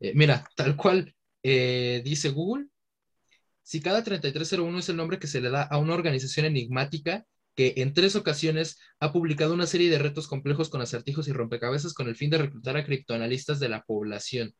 [0.00, 2.68] Eh, mira, tal cual eh, dice Google,
[3.62, 7.94] Cicada 3301 es el nombre que se le da a una organización enigmática que en
[7.94, 12.16] tres ocasiones ha publicado una serie de retos complejos con acertijos y rompecabezas con el
[12.16, 14.54] fin de reclutar a criptoanalistas de la población.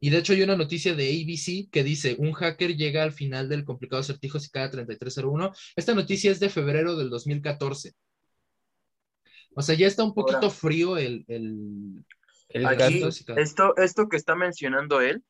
[0.00, 3.48] Y de hecho hay una noticia de ABC que dice, un hacker llega al final
[3.48, 5.52] del complicado acertijo Cicada 3301.
[5.76, 7.94] Esta noticia es de febrero del 2014.
[9.54, 11.24] O sea, ya está un poquito frío el...
[11.26, 12.04] el,
[12.50, 13.02] el aquí,
[13.36, 15.22] esto, esto que está mencionando él,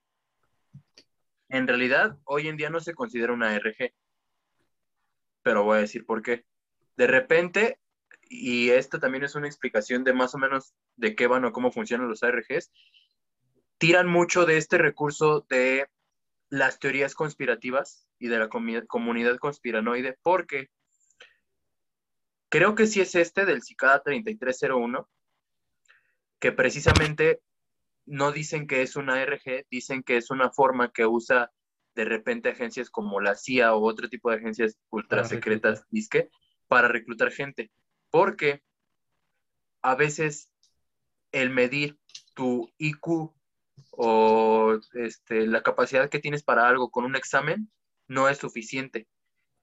[1.48, 3.92] en realidad hoy en día no se considera una RG
[5.48, 6.44] pero voy a decir por qué.
[6.98, 7.78] De repente,
[8.28, 11.72] y esta también es una explicación de más o menos de qué van o cómo
[11.72, 12.70] funcionan los ARGs,
[13.78, 15.88] tiran mucho de este recurso de
[16.50, 20.68] las teorías conspirativas y de la comunidad conspiranoide, porque
[22.48, 25.08] creo que sí es este del Cicada 3301,
[26.40, 27.40] que precisamente
[28.06, 31.52] no dicen que es una ARG, dicen que es una forma que usa
[31.94, 36.30] de repente agencias como la CIA o otro tipo de agencias ultra secretas, disque,
[36.68, 37.70] para reclutar gente.
[38.10, 38.62] Porque
[39.82, 40.50] a veces
[41.32, 41.98] el medir
[42.34, 43.34] tu IQ
[43.90, 47.70] o este, la capacidad que tienes para algo con un examen
[48.06, 49.06] no es suficiente.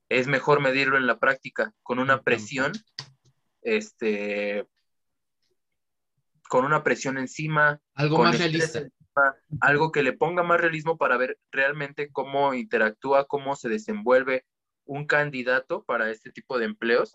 [0.09, 2.71] Es mejor medirlo en la práctica con una presión,
[3.61, 4.67] este,
[6.47, 7.79] con una presión encima.
[7.95, 8.87] Algo más realista
[9.61, 14.45] algo que le ponga más realismo para ver realmente cómo interactúa, cómo se desenvuelve
[14.85, 17.13] un candidato para este tipo de empleos.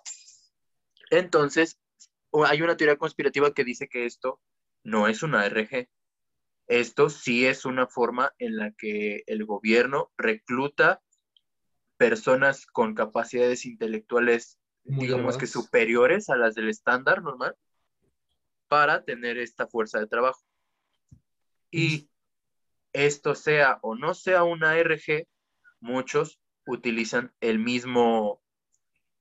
[1.10, 1.78] Entonces,
[2.46, 4.40] hay una teoría conspirativa que dice que esto
[4.82, 5.88] no es una RG.
[6.70, 11.02] Esto sí es una forma en la que el gobierno recluta
[11.96, 17.56] personas con capacidades intelectuales digamos que superiores a las del estándar normal,
[18.68, 20.40] para tener esta fuerza de trabajo.
[21.70, 22.08] Y
[22.92, 25.26] esto sea o no sea una RG,
[25.80, 28.40] muchos utilizan el mismo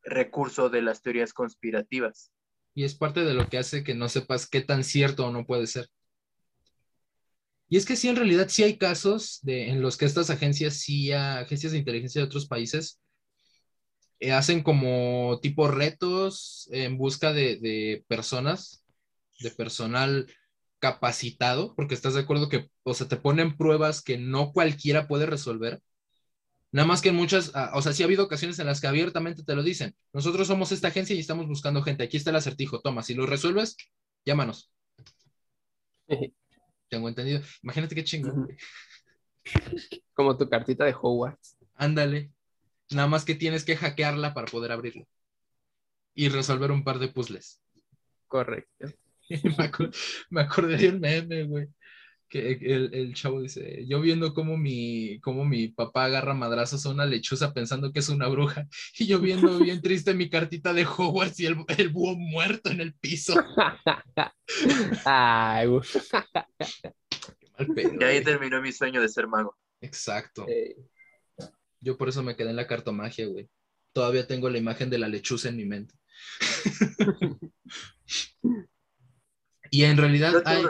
[0.03, 2.31] recurso de las teorías conspirativas.
[2.75, 5.45] Y es parte de lo que hace que no sepas qué tan cierto o no
[5.45, 5.89] puede ser.
[7.69, 10.75] Y es que sí, en realidad sí hay casos de, en los que estas agencias,
[10.75, 12.99] sí, agencias de inteligencia de otros países,
[14.19, 18.83] eh, hacen como tipo retos en busca de, de, personas,
[19.39, 20.27] de personal
[20.79, 25.25] capacitado, porque estás de acuerdo que, o sea, te ponen pruebas que no cualquiera puede
[25.25, 25.81] resolver.
[26.71, 28.87] Nada más que en muchas, ah, o sea, sí ha habido ocasiones en las que
[28.87, 29.95] abiertamente te lo dicen.
[30.13, 32.03] Nosotros somos esta agencia y estamos buscando gente.
[32.03, 32.81] Aquí está el acertijo.
[32.81, 33.75] Toma, si lo resuelves,
[34.25, 34.71] llámanos.
[36.89, 37.41] Tengo entendido.
[37.63, 38.47] Imagínate qué chingón.
[40.13, 41.57] Como tu cartita de Hogwarts.
[41.75, 42.31] Ándale.
[42.91, 45.07] Nada más que tienes que hackearla para poder abrirlo.
[46.15, 47.61] Y resolver un par de puzzles.
[48.27, 48.87] Correcto.
[50.29, 51.67] me, acordé de un meme, güey.
[52.29, 56.89] Que el, el, chavo dice, yo viendo cómo mi, cómo mi papá agarra madrazos a
[56.89, 58.67] una lechuza pensando que es una bruja,
[58.99, 62.81] y yo viendo bien triste mi cartita de Hogwarts y el, el búho muerto en
[62.81, 63.33] el piso.
[65.05, 65.67] Ay,
[67.75, 69.57] y ahí terminó mi sueño de ser mago.
[69.81, 70.45] Exacto.
[71.81, 73.49] Yo por eso me quedé en la cartomagia, güey.
[73.91, 75.95] Todavía tengo la imagen de la lechuza en mi mente.
[79.71, 80.35] y en realidad.
[80.45, 80.63] ¿Eh?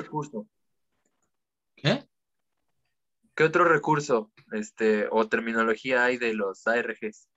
[3.39, 7.30] ¿Qué otro recurso este, o terminología hay de los ARGs?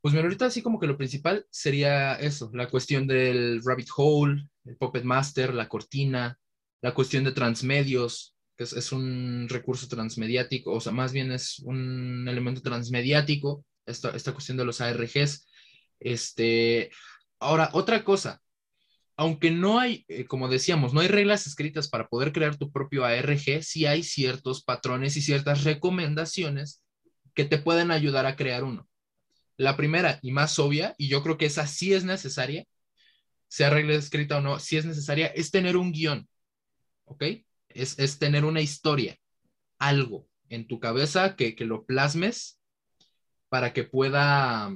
[0.00, 4.48] Pues mira, ahorita así como que lo principal sería eso, la cuestión del rabbit hole,
[4.64, 6.38] el puppet master, la cortina,
[6.80, 12.26] la cuestión de transmedios, que es, un recurso transmediático, o sea, más bien es un
[12.26, 15.46] elemento transmediático, esta, esta cuestión de los ARGs.
[16.00, 16.90] Este,
[17.40, 18.40] ahora, otra cosa,
[19.16, 23.04] aunque no hay, eh, como decíamos, no hay reglas escritas para poder crear tu propio
[23.04, 26.82] ARG, sí hay ciertos patrones y ciertas recomendaciones
[27.34, 28.88] que te pueden ayudar a crear uno.
[29.56, 32.66] La primera y más obvia, y yo creo que esa sí es necesaria,
[33.48, 36.28] sea regla escrita o no, si es necesaria, es tener un guion,
[37.04, 37.24] ¿ok?
[37.76, 39.18] es, tener una historia,
[39.78, 42.60] algo en tu cabeza que, lo plasmes
[43.48, 44.74] para que pueda...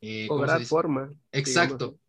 [0.00, 1.10] Eh, Cobrar forma.
[1.30, 1.99] Exacto.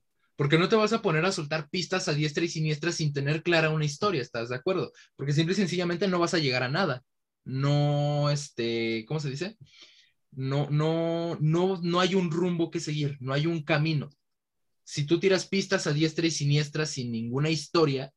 [0.41, 3.43] Porque no te vas a poner a soltar pistas a diestra y siniestra sin tener
[3.43, 4.91] clara una historia, ¿estás de acuerdo?
[5.15, 7.04] Porque simple y sencillamente no vas a llegar a nada.
[7.43, 9.56] No, este, ¿cómo se dice?
[10.32, 14.10] No, no, no, no hay un rumbo que seguir, no hay un camino.
[14.84, 18.12] Si tú tiras pistas a diestra y siniestra sin ninguna historia,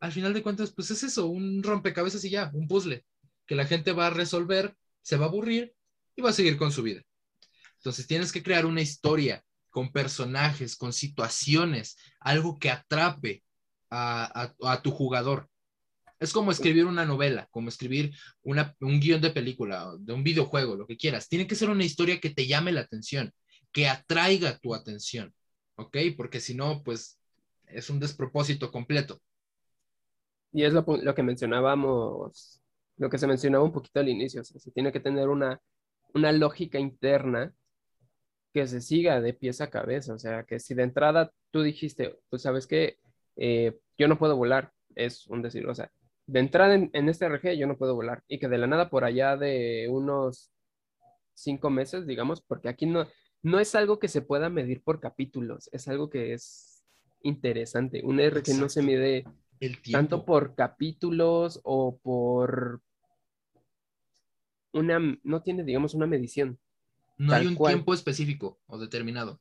[0.00, 3.04] al final de cuentas, pues es eso, un rompecabezas y ya, un puzzle,
[3.44, 5.74] que la gente va a resolver, se va a aburrir
[6.16, 7.02] y va a seguir con su vida.
[7.76, 9.44] Entonces tienes que crear una historia
[9.78, 13.44] con personajes, con situaciones, algo que atrape
[13.88, 15.48] a, tu jugador.
[16.18, 18.12] Es como escribir una novela, como escribir
[18.42, 21.28] un guion de película, de un videojuego, lo que quieras.
[21.28, 23.32] Tiene que ser una historia que te llame la atención,
[23.70, 25.32] que atraiga tu atención,
[25.76, 25.96] ¿ok?
[26.16, 27.20] Porque si no, pues
[27.68, 29.22] es un despropósito completo.
[30.52, 32.60] Y es lo, que mencionábamos,
[32.96, 36.32] lo que se mencionaba un poquito al inicio, o sea, se tiene que tener una
[36.32, 37.54] lógica interna
[38.58, 42.18] que se siga de pies a cabeza, o sea, que si de entrada tú dijiste,
[42.28, 42.98] pues sabes que
[43.36, 45.92] eh, yo no puedo volar, es un decir, o sea,
[46.26, 48.90] de entrada en, en, este RG yo no puedo volar, y que de la nada
[48.90, 50.50] por allá de unos
[51.34, 53.06] cinco meses, digamos, porque aquí no,
[53.42, 56.84] no es algo que se pueda medir por capítulos, es algo que es
[57.22, 59.24] interesante, un RG no se mide
[59.92, 62.82] tanto por capítulos o por
[64.72, 66.58] una, no tiene, digamos, una medición.
[67.18, 69.40] No hay un tiempo específico o determinado.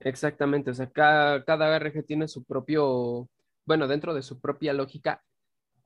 [0.00, 3.28] Exactamente, o sea, cada, cada RG tiene su propio,
[3.64, 5.22] bueno, dentro de su propia lógica,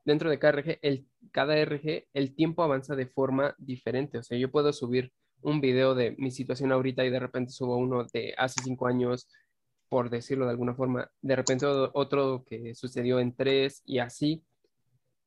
[0.05, 4.19] dentro de cada RG, el, cada RG, el tiempo avanza de forma diferente.
[4.19, 7.77] O sea, yo puedo subir un video de mi situación ahorita y de repente subo
[7.77, 9.29] uno de hace cinco años,
[9.89, 14.43] por decirlo de alguna forma, de repente otro que sucedió en tres y así.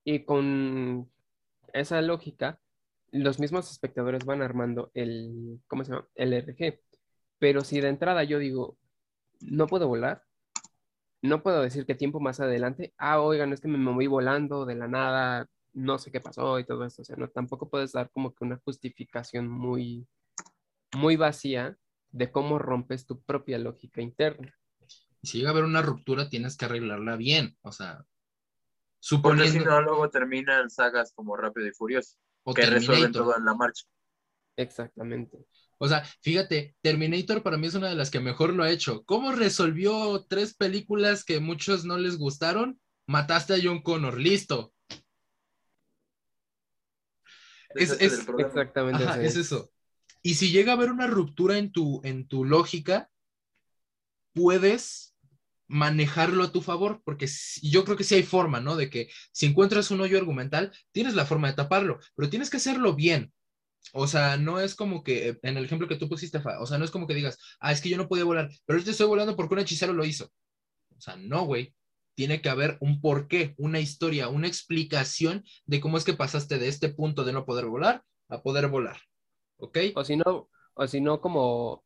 [0.03, 1.11] Y con
[1.73, 2.59] esa lógica,
[3.12, 6.08] los mismos espectadores van armando el, ¿cómo se llama?
[6.16, 6.80] El RG.
[7.39, 8.78] Pero si de entrada yo digo,
[9.41, 10.24] no puedo volar,
[11.22, 14.76] no puedo decir qué tiempo más adelante, ah, oigan, es que me moví volando de
[14.76, 17.01] la nada, no sé qué pasó y todo esto.
[17.01, 20.08] O sea, no, tampoco puedes dar como que una justificación muy,
[20.95, 21.78] muy vacía
[22.12, 24.53] de cómo rompes tu propia lógica interna.
[25.24, 28.05] Si llega a haber una ruptura, tienes que arreglarla bien, o sea,
[28.99, 29.43] suponiendo...
[29.43, 33.43] Porque si no, luego terminan sagas como Rápido y Furioso, o que resuelven todo en
[33.43, 33.83] la marcha.
[34.55, 35.37] Exactamente.
[35.79, 39.03] O sea, fíjate, Terminator para mí es una de las que mejor lo ha hecho.
[39.03, 42.79] ¿Cómo resolvió tres películas que muchos no les gustaron?
[43.05, 44.73] Mataste a John Connor, listo.
[47.75, 49.69] Es, exactamente es eso.
[50.21, 53.09] Y si llega a haber una ruptura en tu, en tu lógica,
[54.33, 55.16] puedes
[55.68, 57.28] manejarlo a tu favor, porque
[57.61, 58.76] yo creo que sí hay forma, ¿no?
[58.76, 62.57] De que si encuentras un hoyo argumental, tienes la forma de taparlo, pero tienes que
[62.57, 63.34] hacerlo bien.
[63.93, 66.86] O sea, no es como que, en el ejemplo que tú pusiste, o sea, no
[66.86, 69.36] es como que digas, ah, es que yo no podía volar, pero te estoy volando
[69.36, 70.32] porque un hechicero lo hizo.
[70.97, 71.74] O sea, no, güey.
[72.15, 76.68] Tiene que haber un porqué, una historia, una explicación de cómo es que pasaste de
[76.68, 78.99] este punto de no poder volar a poder volar.
[79.57, 79.78] ¿Ok?
[79.95, 81.84] O si no, o si no, como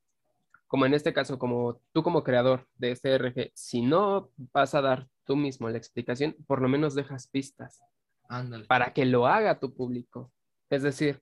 [0.72, 4.80] como en este caso, como tú como creador de este RG, si no vas a
[4.80, 7.82] dar tú mismo la explicación, por lo menos dejas pistas
[8.30, 8.68] Ándale.
[8.68, 10.32] para que lo haga tu público.
[10.70, 11.22] Es decir,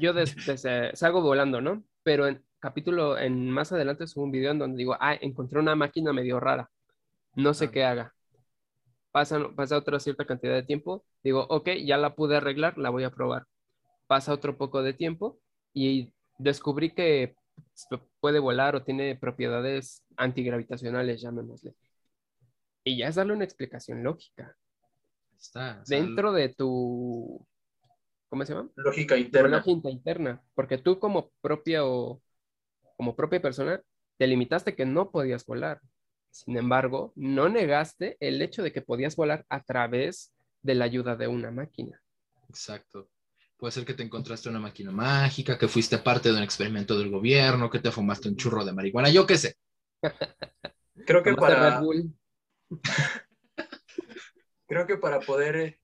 [0.00, 1.84] yo desde, salgo volando, ¿no?
[2.02, 5.76] Pero en capítulo, en más adelante subo un video en donde digo, ah, encontré una
[5.76, 6.70] máquina medio rara,
[7.34, 8.14] no sé qué haga.
[9.10, 13.04] Pasa, pasa otra cierta cantidad de tiempo, digo, ok, ya la pude arreglar, la voy
[13.04, 13.44] a probar.
[14.06, 15.38] Pasa otro poco de tiempo
[15.74, 17.34] y descubrí que
[18.20, 21.74] puede volar o tiene propiedades antigravitacionales, llamémosle.
[22.84, 24.56] Y ya es darle una explicación lógica.
[25.38, 25.82] Está.
[25.86, 27.46] Dentro de tu.
[28.28, 28.70] ¿Cómo se llama?
[28.76, 29.58] Lógica interna.
[29.58, 30.42] Lógica interna.
[30.54, 32.22] Porque tú, como propia o
[32.96, 33.82] como propia persona,
[34.18, 35.80] te limitaste que no podías volar.
[36.30, 40.32] Sin embargo, no negaste el hecho de que podías volar a través
[40.62, 42.00] de la ayuda de una máquina.
[42.48, 43.08] Exacto.
[43.60, 47.10] Puede ser que te encontraste una máquina mágica, que fuiste parte de un experimento del
[47.10, 49.58] gobierno, que te fumaste un churro de marihuana, yo qué sé.
[51.06, 51.78] Creo que para...
[54.66, 55.78] Creo que para poder eh,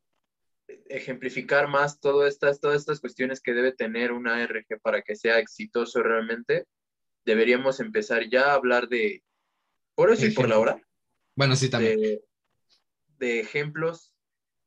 [0.89, 5.39] ejemplificar más todas estas, todas estas cuestiones que debe tener una RG para que sea
[5.39, 6.65] exitoso realmente,
[7.27, 9.23] deberíamos empezar ya a hablar de,
[9.95, 10.81] por eso y por la hora.
[11.35, 12.21] Bueno, sí, también.
[13.19, 14.16] de ejemplos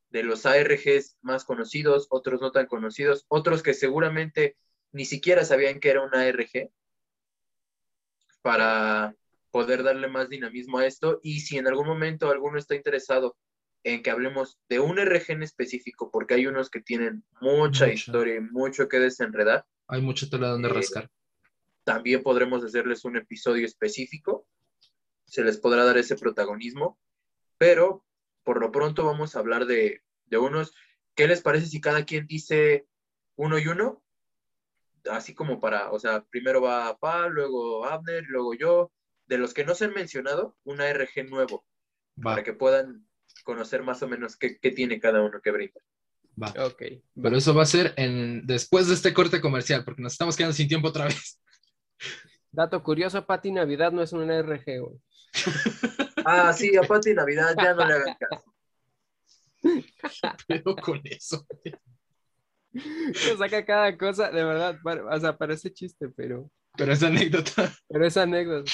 [0.10, 4.57] de los ARGs más conocidos, otros no tan conocidos, otros que seguramente
[4.91, 6.72] ni siquiera sabían que era una ARG,
[8.41, 9.16] para
[9.51, 11.20] poder darle más dinamismo a esto.
[11.24, 13.38] Y si en algún momento alguno está interesado
[13.84, 18.36] en que hablemos de un RG en específico, porque hay unos que tienen mucha historia
[18.36, 19.66] y mucho que desenredar.
[19.88, 21.10] Hay mucho tela donde eh, rascar.
[21.84, 24.45] También podremos hacerles un episodio específico.
[25.26, 26.99] Se les podrá dar ese protagonismo.
[27.57, 28.05] Pero
[28.50, 30.74] por lo pronto vamos a hablar de, unos.
[31.14, 32.88] ¿Qué les parece si cada quien dice
[33.36, 34.04] uno y uno?
[35.08, 38.91] Así como para, o sea, primero va Pa, luego Abner, luego yo.
[39.28, 41.64] De los que no se han mencionado, una RG nuevo,
[42.24, 43.08] para que puedan
[43.43, 45.80] conocer más o menos qué, tiene cada uno que brinda.
[46.41, 46.52] Va.
[46.66, 46.82] Ok.
[47.22, 50.56] Pero eso va a ser en, después de este corte comercial, porque nos estamos quedando
[50.56, 51.39] sin tiempo otra vez.
[52.52, 55.00] Dato curioso, Pati Navidad no es una RG, güey.
[56.26, 58.43] Ah, sí, a Pati Navidad ya no le hagan caso.
[60.47, 61.45] Pero con eso.
[63.13, 66.51] Se saca cada cosa, de verdad, o sea, parece chiste, pero.
[66.78, 67.74] Pero es anécdota.
[67.88, 68.72] Pero es anécdota.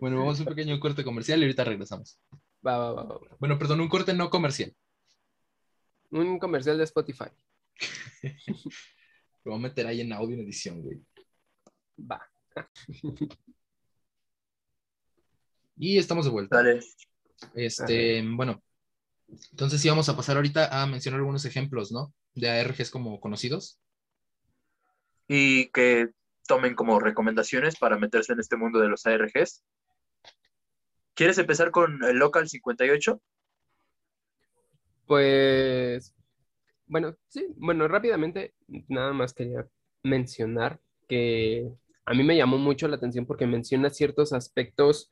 [0.00, 2.20] Bueno, vamos a un pequeño corte comercial y ahorita regresamos.
[2.66, 3.20] Va, va, va, va.
[3.38, 4.74] Bueno, perdón, un corte no comercial.
[6.10, 7.30] Un comercial de Spotify.
[9.44, 11.00] Lo voy a meter ahí en audio en edición, güey.
[11.98, 12.20] Va.
[15.78, 16.62] Y estamos de vuelta.
[17.54, 18.62] Este, bueno,
[19.52, 22.12] entonces sí vamos a pasar ahorita a mencionar algunos ejemplos, ¿no?
[22.34, 23.78] De ARGs como conocidos.
[25.28, 26.08] Y que
[26.46, 29.62] tomen como recomendaciones para meterse en este mundo de los ARGs.
[31.14, 33.20] ¿Quieres empezar con el Local 58?
[35.06, 36.14] Pues,
[36.86, 38.54] bueno, sí, bueno, rápidamente,
[38.88, 39.66] nada más quería
[40.02, 41.70] mencionar que
[42.04, 45.10] a mí me llamó mucho la atención porque menciona ciertos aspectos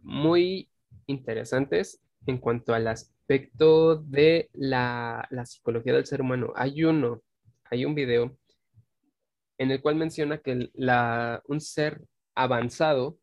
[0.00, 0.70] muy
[1.06, 6.52] interesantes en cuanto al aspecto de la, psicología del ser humano.
[6.56, 7.22] Hay uno,
[7.64, 8.36] hay un video
[9.58, 12.02] en el cual menciona que la, un ser
[12.34, 13.18] avanzado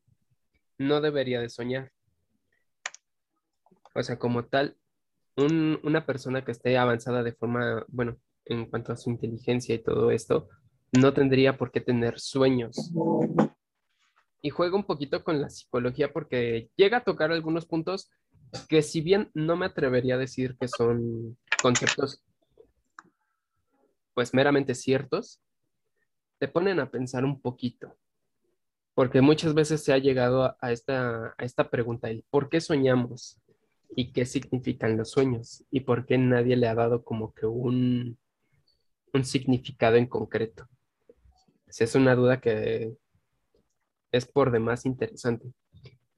[0.78, 1.92] no debería de soñar.
[3.94, 4.78] O sea, como tal,
[5.36, 10.12] una persona que esté avanzada de forma, bueno, en cuanto a su inteligencia y todo
[10.12, 10.50] esto,
[10.94, 12.92] no tendría por qué tener sueños.
[14.42, 18.10] Y juega un poquito con la psicología porque llega a tocar algunos puntos
[18.68, 22.24] que si bien no me atrevería a decir que son conceptos
[24.14, 25.40] pues meramente ciertos,
[26.38, 27.96] te ponen a pensar un poquito.
[28.94, 33.40] Porque muchas veces se ha llegado a, esta, a esta pregunta, el ¿por qué soñamos?
[33.96, 35.64] ¿Y qué significan los sueños?
[35.72, 38.18] ¿Y por qué nadie le ha dado como que un,
[39.14, 40.68] un significado en concreto.
[41.68, 42.96] es una duda que
[44.12, 45.52] es por demás interesante.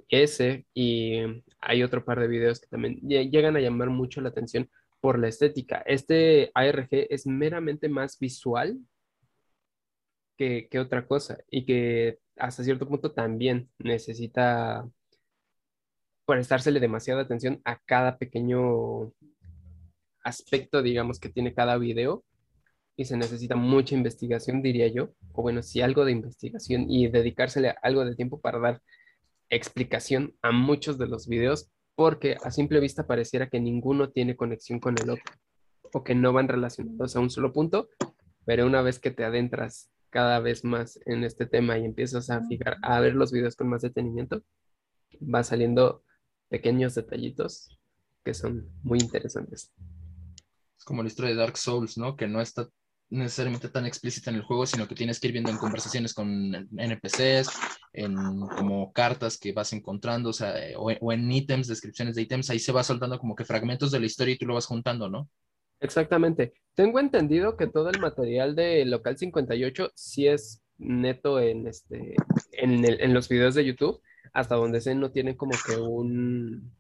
[0.09, 1.19] Ese y
[1.59, 4.69] hay otro par de videos que también llegan a llamar mucho la atención
[5.01, 5.83] por la estética.
[5.85, 8.77] Este ARG es meramente más visual
[10.37, 14.87] que, que otra cosa y que hasta cierto punto también necesita
[16.25, 19.11] prestársele demasiada atención a cada pequeño
[20.23, 22.23] aspecto, digamos, que tiene cada video
[22.95, 27.73] y se necesita mucha investigación, diría yo, o bueno, sí, algo de investigación y dedicársele
[27.81, 28.81] algo de tiempo para dar
[29.49, 34.79] explicación a muchos de los videos, porque a simple vista pareciera que ninguno tiene conexión
[34.79, 35.33] con el otro
[35.93, 37.89] o que no van relacionados a un solo punto,
[38.45, 42.41] pero una vez que te adentras cada vez más en este tema y empiezas a
[42.45, 44.43] fijar, a ver los videos con más detenimiento,
[45.21, 46.03] va saliendo
[46.49, 47.79] pequeños detallitos
[48.23, 49.73] que son muy interesantes.
[50.77, 52.15] Es como la historia de Dark Souls, ¿no?
[52.15, 52.69] Que no está
[53.13, 56.67] necesariamente tan explícita en el juego, sino que tienes que ir viendo en conversaciones con
[56.77, 57.49] NPCs,
[57.93, 62.49] en como cartas que vas encontrando, o sea, o, o en ítems, descripciones de ítems,
[62.49, 65.09] ahí se va soltando como que fragmentos de la historia y tú lo vas juntando,
[65.09, 65.29] ¿no?
[65.79, 66.53] Exactamente.
[66.73, 72.15] Tengo entendido que todo el material de Local 58 sí es neto en, este,
[72.51, 74.01] en, en los videos de YouTube,
[74.33, 76.73] hasta donde se no tiene como que un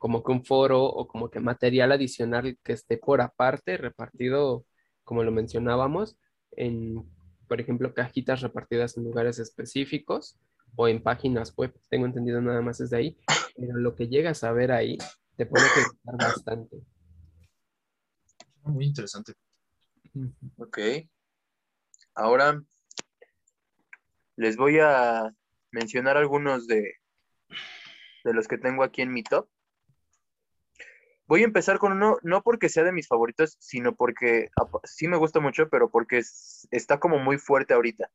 [0.00, 4.64] como que un foro o como que material adicional que esté por aparte repartido,
[5.10, 6.16] como lo mencionábamos,
[6.52, 7.04] en,
[7.48, 10.38] por ejemplo, cajitas repartidas en lugares específicos
[10.76, 11.74] o en páginas web.
[11.88, 13.18] Tengo entendido nada más desde ahí,
[13.56, 14.96] pero lo que llegas a ver ahí
[15.36, 16.76] te pone que gustar bastante.
[18.62, 19.32] Muy interesante.
[20.58, 20.78] Ok.
[22.14, 22.62] Ahora
[24.36, 25.34] les voy a
[25.72, 26.94] mencionar algunos de,
[28.22, 29.48] de los que tengo aquí en mi top.
[31.30, 34.50] Voy a empezar con uno, no porque sea de mis favoritos, sino porque
[34.82, 36.24] sí me gusta mucho, pero porque
[36.72, 38.10] está como muy fuerte ahorita.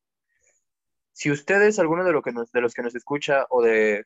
[1.14, 4.06] Si ustedes, alguno de, lo que de los que nos escucha o de...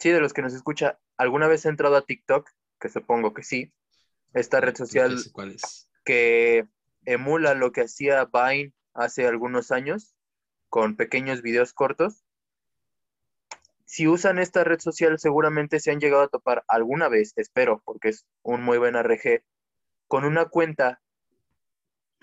[0.00, 2.50] Sí, de los que nos escucha, alguna vez ha entrado a TikTok,
[2.80, 3.72] que supongo que sí,
[4.32, 5.16] esta red social
[6.04, 6.66] que
[7.04, 10.16] emula lo que hacía Vine hace algunos años
[10.70, 12.23] con pequeños videos cortos.
[13.84, 18.08] Si usan esta red social, seguramente se han llegado a topar alguna vez, espero, porque
[18.08, 19.42] es un muy buen RG,
[20.08, 21.00] con una cuenta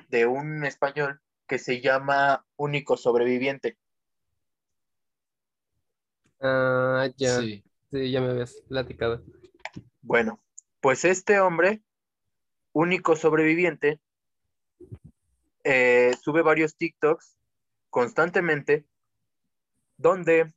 [0.09, 3.77] de un español que se llama Único Sobreviviente.
[6.39, 7.39] Ah, ya.
[7.39, 7.63] Sí.
[7.91, 9.23] sí, ya me habías platicado.
[10.01, 10.39] Bueno,
[10.79, 11.81] pues este hombre
[12.73, 13.99] único sobreviviente,
[15.63, 17.37] eh, sube varios TikToks
[17.89, 18.85] constantemente
[19.97, 20.51] donde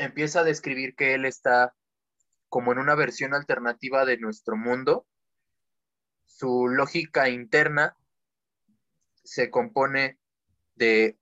[0.00, 1.74] empieza a describir que él está
[2.48, 5.06] como en una versión alternativa de nuestro mundo.
[6.24, 7.96] Su lógica interna
[9.22, 10.18] se compone
[10.74, 11.18] de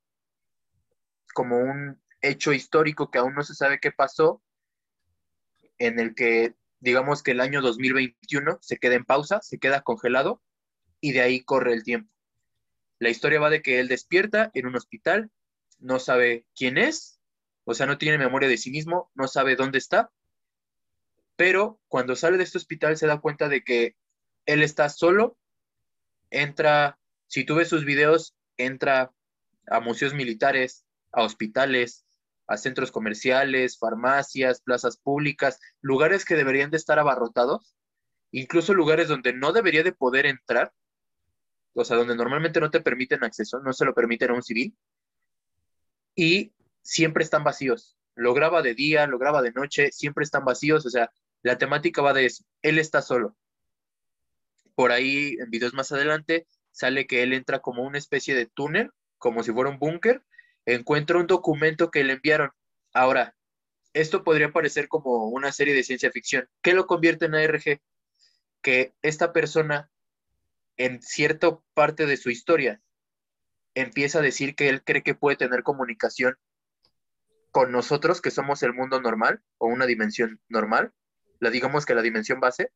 [1.35, 4.43] como un hecho histórico que aún no se sabe qué pasó,
[5.79, 10.41] en el que digamos que el año 2021 se queda en pausa, se queda congelado
[11.01, 12.13] y de ahí corre el tiempo.
[13.01, 15.31] La historia va de que él despierta en un hospital,
[15.79, 17.18] no sabe quién es,
[17.71, 20.11] o sea, no tiene memoria de sí mismo, no sabe dónde está,
[21.37, 23.95] pero cuando sale de este hospital se da cuenta de que
[24.47, 25.37] él está solo,
[26.31, 29.13] entra, si tú ves sus videos, entra
[29.67, 32.07] a museos militares, a hospitales,
[32.47, 37.77] a centros comerciales, farmacias, plazas públicas, lugares que deberían de estar abarrotados,
[38.33, 40.73] incluso lugares donde no debería de poder entrar,
[41.75, 44.75] o sea, donde normalmente no te permiten acceso, no se lo permiten a un civil,
[46.15, 47.97] y siempre están vacíos.
[48.15, 51.11] Lo graba de día, lo graba de noche, siempre están vacíos, o sea,
[51.43, 53.37] la temática va de eso, él está solo.
[54.75, 58.91] Por ahí, en videos más adelante, sale que él entra como una especie de túnel,
[59.19, 60.23] como si fuera un búnker,
[60.67, 62.51] encuentra un documento que le enviaron.
[62.93, 63.35] Ahora,
[63.93, 66.49] esto podría parecer como una serie de ciencia ficción.
[66.63, 67.81] ¿Qué lo convierte en ARG?
[68.63, 69.91] Que esta persona,
[70.77, 72.81] en cierta parte de su historia,
[73.75, 76.37] empieza a decir que él cree que puede tener comunicación
[77.51, 80.93] con nosotros, que somos el mundo normal o una dimensión normal,
[81.41, 82.73] la digamos que la dimensión base,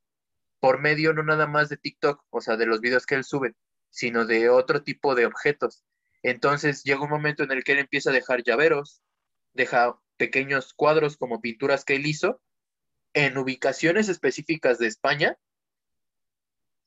[0.60, 3.54] por medio no nada más de TikTok, o sea, de los videos que él sube,
[3.90, 5.84] sino de otro tipo de objetos.
[6.22, 9.02] Entonces llega un momento en el que él empieza a dejar llaveros,
[9.52, 12.40] deja pequeños cuadros como pinturas que él hizo
[13.12, 15.36] en ubicaciones específicas de España,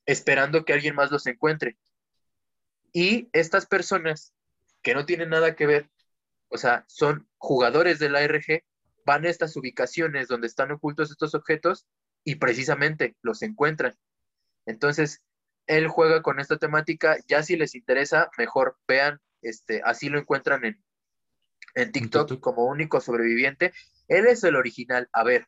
[0.05, 1.77] esperando que alguien más los encuentre.
[2.93, 4.33] Y estas personas
[4.81, 5.89] que no tienen nada que ver,
[6.49, 8.63] o sea, son jugadores de la ARG,
[9.05, 11.85] van a estas ubicaciones donde están ocultos estos objetos
[12.23, 13.95] y precisamente los encuentran.
[14.65, 15.21] Entonces,
[15.67, 17.17] él juega con esta temática.
[17.27, 20.83] Ya si les interesa, mejor vean, este, así lo encuentran en,
[21.75, 23.73] en TikTok como único sobreviviente.
[24.07, 25.09] Él es el original.
[25.13, 25.47] A ver,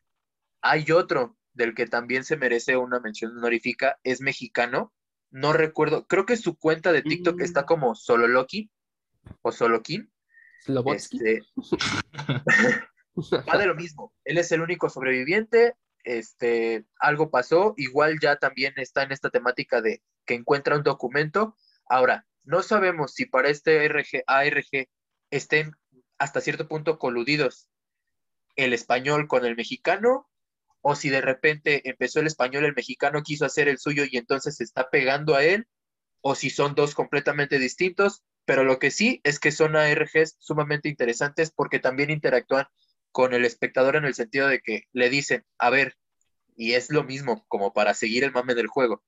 [0.60, 4.92] hay otro del que también se merece una mención honorífica, es mexicano.
[5.30, 7.66] No recuerdo, creo que su cuenta de TikTok está mm.
[7.66, 8.70] como Solo Loki
[9.42, 10.06] o Solo King.
[10.94, 11.42] Este,
[13.48, 14.12] va de lo mismo.
[14.24, 15.74] Él es el único sobreviviente.
[16.04, 17.74] Este, algo pasó.
[17.76, 21.56] Igual ya también está en esta temática de que encuentra un documento.
[21.86, 24.88] Ahora, no sabemos si para este ARG, ARG
[25.30, 25.72] estén
[26.18, 27.68] hasta cierto punto coludidos
[28.56, 30.28] el español con el mexicano
[30.80, 34.56] o si de repente empezó el español, el mexicano quiso hacer el suyo y entonces
[34.56, 35.66] se está pegando a él,
[36.20, 40.88] o si son dos completamente distintos, pero lo que sí es que son ARGs sumamente
[40.88, 42.64] interesantes porque también interactúan
[43.12, 45.98] con el espectador en el sentido de que le dicen, a ver,
[46.56, 49.04] y es lo mismo como para seguir el mame del juego,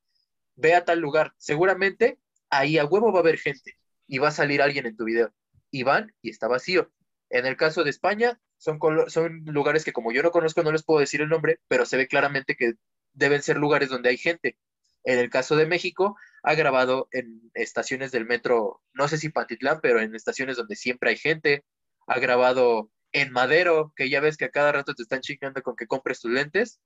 [0.57, 2.19] ve a tal lugar, seguramente
[2.51, 5.33] ahí a huevo va a haber gente y va a salir alguien en tu video.
[5.71, 6.93] Y van y está vacío.
[7.31, 10.83] En el caso de España, son, son lugares que como yo no conozco no les
[10.83, 12.75] puedo decir el nombre, pero se ve claramente que
[13.15, 14.59] deben ser lugares donde hay gente.
[15.05, 19.81] En el caso de México, ha grabado en estaciones del metro, no sé si Pantitlán,
[19.81, 21.65] pero en estaciones donde siempre hay gente.
[22.07, 25.77] Ha grabado en Madero, que ya ves que a cada rato te están chingando con
[25.77, 26.81] que compres tus lentes.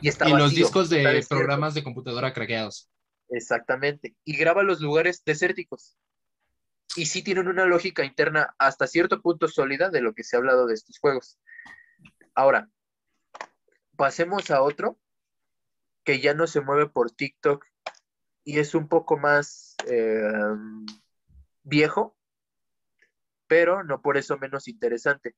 [0.00, 2.88] Y, está y los discos de programas de computadora craqueados.
[3.30, 4.14] Exactamente.
[4.24, 5.96] Y graba los lugares desérticos
[6.96, 10.38] y sí tienen una lógica interna hasta cierto punto sólida de lo que se ha
[10.38, 11.38] hablado de estos juegos.
[12.34, 12.68] Ahora,
[13.96, 14.98] pasemos a otro
[16.04, 17.64] que ya no se mueve por TikTok
[18.44, 20.22] y es un poco más eh,
[21.62, 22.16] viejo,
[23.46, 25.36] pero no por eso menos interesante.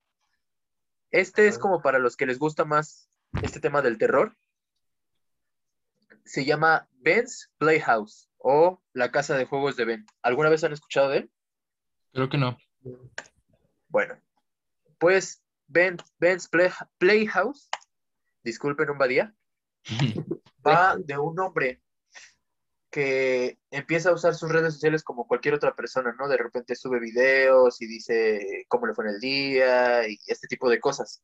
[1.11, 3.09] Este es como para los que les gusta más
[3.43, 4.37] este tema del terror.
[6.25, 10.07] Se llama Ben's Playhouse o La Casa de Juegos de Ben.
[10.23, 11.31] ¿Alguna vez han escuchado de él?
[12.13, 12.57] Creo que no.
[13.89, 14.19] Bueno,
[14.99, 16.49] pues ben, Ben's
[16.99, 17.69] Playhouse,
[18.43, 19.35] disculpen un badía,
[20.67, 21.81] va de un hombre
[22.91, 26.29] que empieza a usar sus redes sociales como cualquier otra persona, ¿no?
[26.29, 30.71] De repente sube videos y dice cómo le fue en el día y este tipo
[30.71, 31.23] de cosas.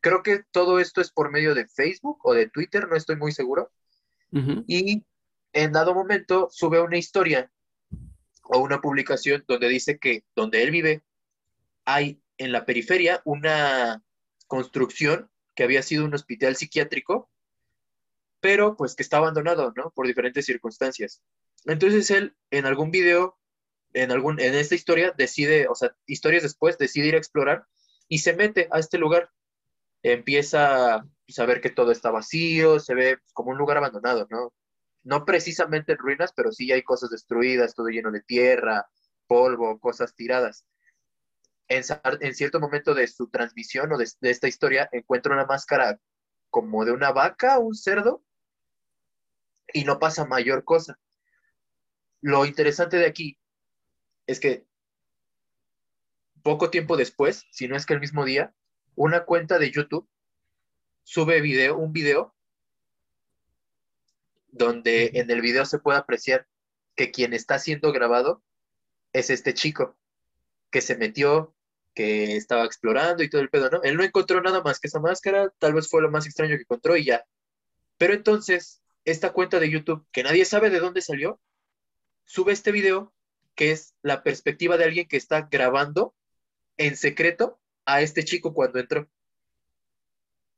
[0.00, 3.32] Creo que todo esto es por medio de Facebook o de Twitter, no estoy muy
[3.32, 3.70] seguro.
[4.66, 5.04] Y
[5.52, 7.50] en dado momento sube una historia
[8.44, 11.02] o una publicación donde dice que donde él vive
[11.84, 14.02] hay en la periferia una
[14.46, 17.30] construcción que había sido un hospital psiquiátrico,
[18.40, 19.90] pero pues que está abandonado, ¿no?
[19.90, 21.22] Por diferentes circunstancias.
[21.66, 23.38] Entonces él en algún video,
[23.92, 27.66] en, algún, en esta historia, decide, o sea, historias después, decide ir a explorar
[28.08, 29.30] y se mete a este lugar.
[30.02, 34.52] Empieza a saber que todo está vacío, se ve como un lugar abandonado, ¿no?
[35.02, 38.86] no precisamente en ruinas, pero sí hay cosas destruidas, todo lleno de tierra,
[39.26, 40.64] polvo, cosas tiradas.
[41.68, 45.98] En, cierto momento de su transmisión o de, esta historia, encuentra una máscara
[46.50, 48.24] como de una vaca, un cerdo,
[49.72, 50.98] y no pasa mayor cosa.
[52.20, 53.38] Lo interesante de aquí
[54.26, 54.66] es que
[56.42, 58.54] poco tiempo después, si no es que el mismo día,
[58.94, 60.08] una cuenta de YouTube
[61.02, 62.34] sube video, un video
[64.48, 66.46] donde en el video se puede apreciar
[66.96, 68.42] que quien está siendo grabado
[69.12, 69.96] es este chico
[70.70, 71.54] que se metió,
[71.94, 73.82] que estaba explorando y todo el pedo, ¿no?
[73.82, 76.62] Él no encontró nada más que esa máscara, tal vez fue lo más extraño que
[76.62, 77.24] encontró y ya.
[77.98, 81.40] Pero entonces, esta cuenta de YouTube, que nadie sabe de dónde salió,
[82.24, 83.12] sube este video
[83.54, 86.14] que es la perspectiva de alguien que está grabando
[86.76, 89.08] en secreto a este chico cuando entró.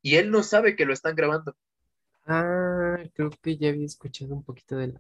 [0.03, 1.57] Y él no sabe que lo están grabando.
[2.27, 4.97] Ah, creo que ya había escuchado un poquito del.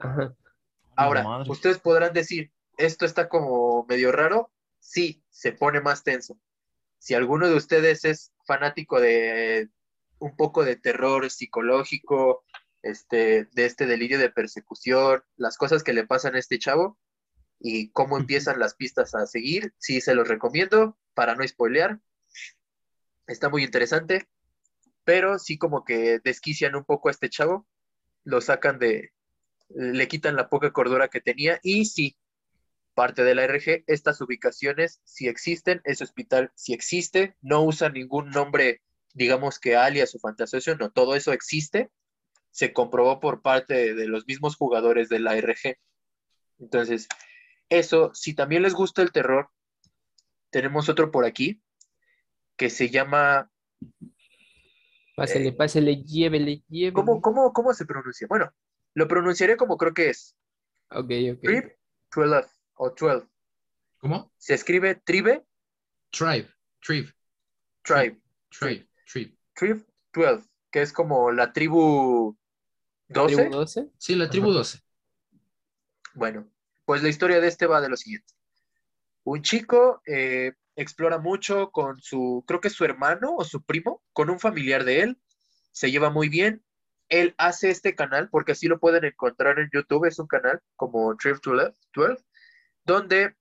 [0.97, 4.51] Ahora, ustedes podrán decir, esto está como medio raro.
[4.81, 6.37] Sí, se pone más tenso.
[6.99, 9.69] Si alguno de ustedes es fanático de
[10.19, 12.45] un poco de terror psicológico,
[12.83, 16.99] este, de este delirio de persecución, las cosas que le pasan a este chavo
[17.59, 22.01] y cómo empiezan las pistas a seguir, sí se los recomiendo para no spoilear.
[23.27, 24.29] Está muy interesante
[25.05, 27.67] pero sí como que desquician un poco a este chavo,
[28.25, 29.13] lo sacan de,
[29.69, 32.17] le quitan la poca cordura que tenía y sí,
[32.95, 38.31] parte de la RG, estas ubicaciones sí existen, ese hospital sí existe, no usa ningún
[38.31, 38.83] nombre,
[39.15, 41.91] digamos que alias o fantasioso, no, todo eso existe,
[42.53, 45.77] se comprobó por parte de los mismos jugadores de la RG.
[46.61, 47.09] Entonces,
[47.69, 49.51] eso, si también les gusta el terror,
[50.51, 51.61] tenemos otro por aquí
[52.57, 53.51] que se llama
[55.17, 56.93] Pásele, eh, pásele, llévele, llévele.
[56.93, 58.27] ¿Cómo, cómo, cómo se pronuncia?
[58.29, 58.53] Bueno,
[58.95, 60.37] lo pronunciaré como creo que es.
[60.91, 61.41] Ok, ok.
[61.41, 61.79] Tribe,
[62.15, 63.27] 12 o 12.
[63.99, 64.33] ¿Cómo?
[64.37, 65.45] Se escribe tribe.
[66.11, 66.49] Tribe,
[66.81, 67.13] tribe.
[67.83, 68.21] Tribe.
[68.51, 69.39] Tribe, tribe.
[69.55, 72.37] Tribe 12, que es como la tribu
[73.13, 73.37] 12.
[73.37, 73.89] ¿Tribu 12?
[73.99, 74.81] Sí, la tribu 12.
[76.15, 76.49] Bueno,
[76.85, 78.35] pues la historia de este va de lo siguiente.
[79.25, 84.31] Un chico eh, explora mucho con su, creo que su hermano o su primo, con
[84.31, 85.21] un familiar de él,
[85.73, 86.63] se lleva muy bien.
[87.09, 91.17] Él hace este canal, porque así lo pueden encontrar en YouTube, es un canal como
[91.17, 92.25] Trip 12, 12
[92.85, 93.37] donde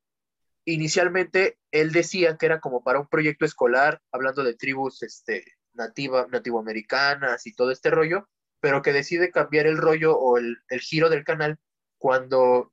[0.65, 6.27] inicialmente él decía que era como para un proyecto escolar, hablando de tribus este, nativa,
[6.29, 8.29] nativoamericanas y todo este rollo,
[8.61, 11.59] pero que decide cambiar el rollo o el, el giro del canal
[11.97, 12.71] cuando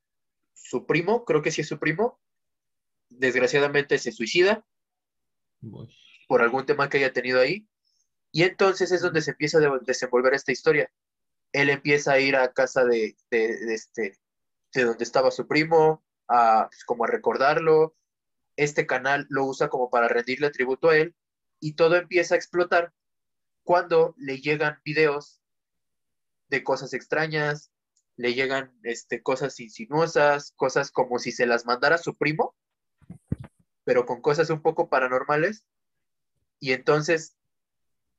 [0.54, 2.20] su primo, creo que sí es su primo,
[3.08, 4.64] desgraciadamente se suicida
[6.28, 7.66] por algún tema que haya tenido ahí.
[8.30, 10.92] Y entonces es donde se empieza a desenvolver esta historia.
[11.52, 14.18] Él empieza a ir a casa de, este,
[14.74, 17.96] de donde estaba su primo, a, pues, como a recordarlo.
[18.56, 21.14] Este canal lo usa como para rendirle tributo a él
[21.60, 22.92] y todo empieza a explotar
[23.62, 25.40] cuando le llegan videos
[26.48, 27.70] de cosas extrañas,
[28.16, 32.54] le llegan este, cosas insinuosas, cosas como si se las mandara su primo
[33.88, 35.64] pero con cosas un poco paranormales.
[36.60, 37.38] Y entonces,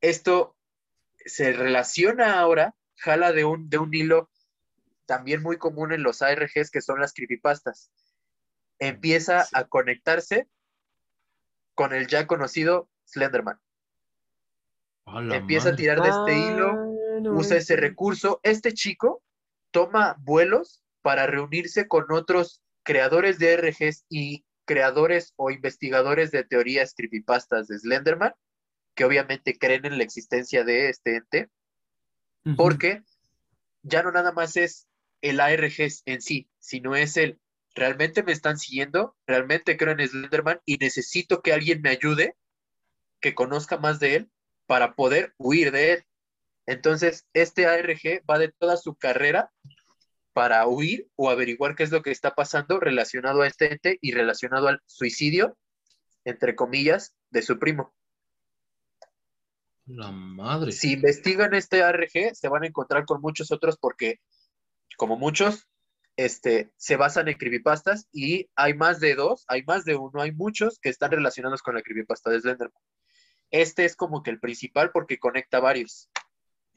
[0.02, 0.58] esto
[1.24, 4.32] se relaciona ahora, jala de un, de un hilo
[5.06, 7.92] también muy común en los ARGs, que son las creepypastas.
[8.80, 10.48] Empieza a conectarse
[11.76, 13.60] con el ya conocido Slenderman.
[15.06, 16.89] Empieza a tirar de este hilo,
[17.28, 18.40] usa ese recurso.
[18.44, 19.24] Este chico
[19.72, 26.94] toma vuelos para reunirse con otros creadores de RGs y creadores o investigadores de teorías
[26.96, 28.34] creepypastas de Slenderman,
[28.96, 31.50] que obviamente creen en la existencia de este ente,
[32.56, 33.04] porque
[33.84, 34.88] ya no nada más es
[35.22, 37.40] el ARG en sí, sino es el,
[37.76, 42.36] realmente me están siguiendo, realmente creo en Slenderman y necesito que alguien me ayude,
[43.20, 44.32] que conozca más de él,
[44.66, 46.06] para poder huir de él.
[46.70, 49.52] Entonces, este ARG va de toda su carrera
[50.34, 54.12] para huir o averiguar qué es lo que está pasando relacionado a este ente y
[54.12, 55.58] relacionado al suicidio,
[56.26, 57.96] entre comillas, de su primo.
[59.88, 60.72] La madre.
[60.72, 64.20] Si investigan este ARG, se van a encontrar con muchos otros porque,
[64.96, 65.68] como muchos,
[66.18, 70.34] este, se basan en creepypastas y hay más de dos, hay más de uno, hay
[70.34, 72.84] muchos que están relacionados con la creepypasta de Slenderman.
[73.50, 76.12] Este es como que el principal porque conecta varios.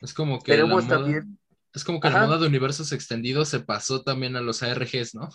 [0.02, 1.38] Es como que Tenemos también
[1.74, 5.30] es como que la moda de universos extendidos se pasó también a los ARGs, ¿no?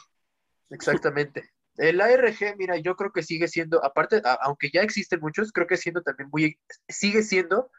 [0.70, 1.52] Exactamente.
[1.78, 5.78] El ARG, mira, yo creo que sigue siendo, aparte, aunque ya existen muchos, creo que
[5.78, 7.72] siendo también muy, sigue siendo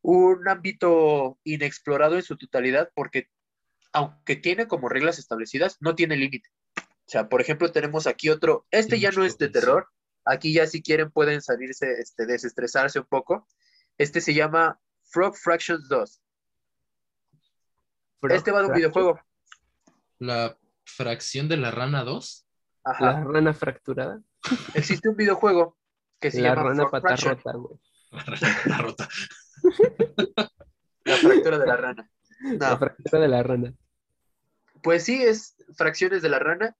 [0.00, 3.28] un ámbito inexplorado en su totalidad, porque
[3.92, 6.48] aunque tiene como reglas establecidas, no tiene límite.
[6.78, 9.88] O sea, por ejemplo, tenemos aquí otro, este ya no es de terror,
[10.24, 13.46] aquí ya si quieren pueden salirse, este, desestresarse un poco.
[13.98, 14.80] Este se llama
[15.12, 16.22] Frog Fractions 2
[18.30, 19.20] este va de un videojuego.
[20.18, 22.46] La fracción de la rana 2.
[22.84, 23.04] Ajá.
[23.04, 24.22] La rana fracturada.
[24.74, 25.76] Existe un videojuego
[26.20, 27.78] que se la llama rana pata rota, güey.
[28.66, 29.08] La rota.
[31.04, 32.10] la fractura de la rana.
[32.58, 33.74] La fractura de la rana.
[34.82, 36.76] Pues sí, es fracciones de la rana.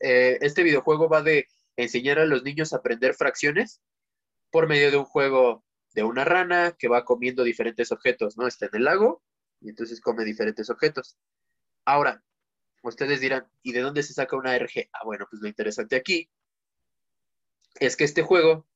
[0.00, 3.80] Eh, este videojuego va de enseñar a los niños a aprender fracciones
[4.50, 5.64] por medio de un juego
[5.96, 8.46] de una rana que va comiendo diferentes objetos, ¿no?
[8.46, 9.22] Está en el lago
[9.62, 11.16] y entonces come diferentes objetos.
[11.86, 12.22] Ahora,
[12.82, 14.90] ustedes dirán, ¿y de dónde se saca una RG?
[14.92, 16.30] Ah, bueno, pues lo interesante aquí
[17.80, 18.66] es que este juego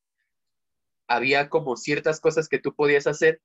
[1.09, 3.43] había como ciertas cosas que tú podías hacer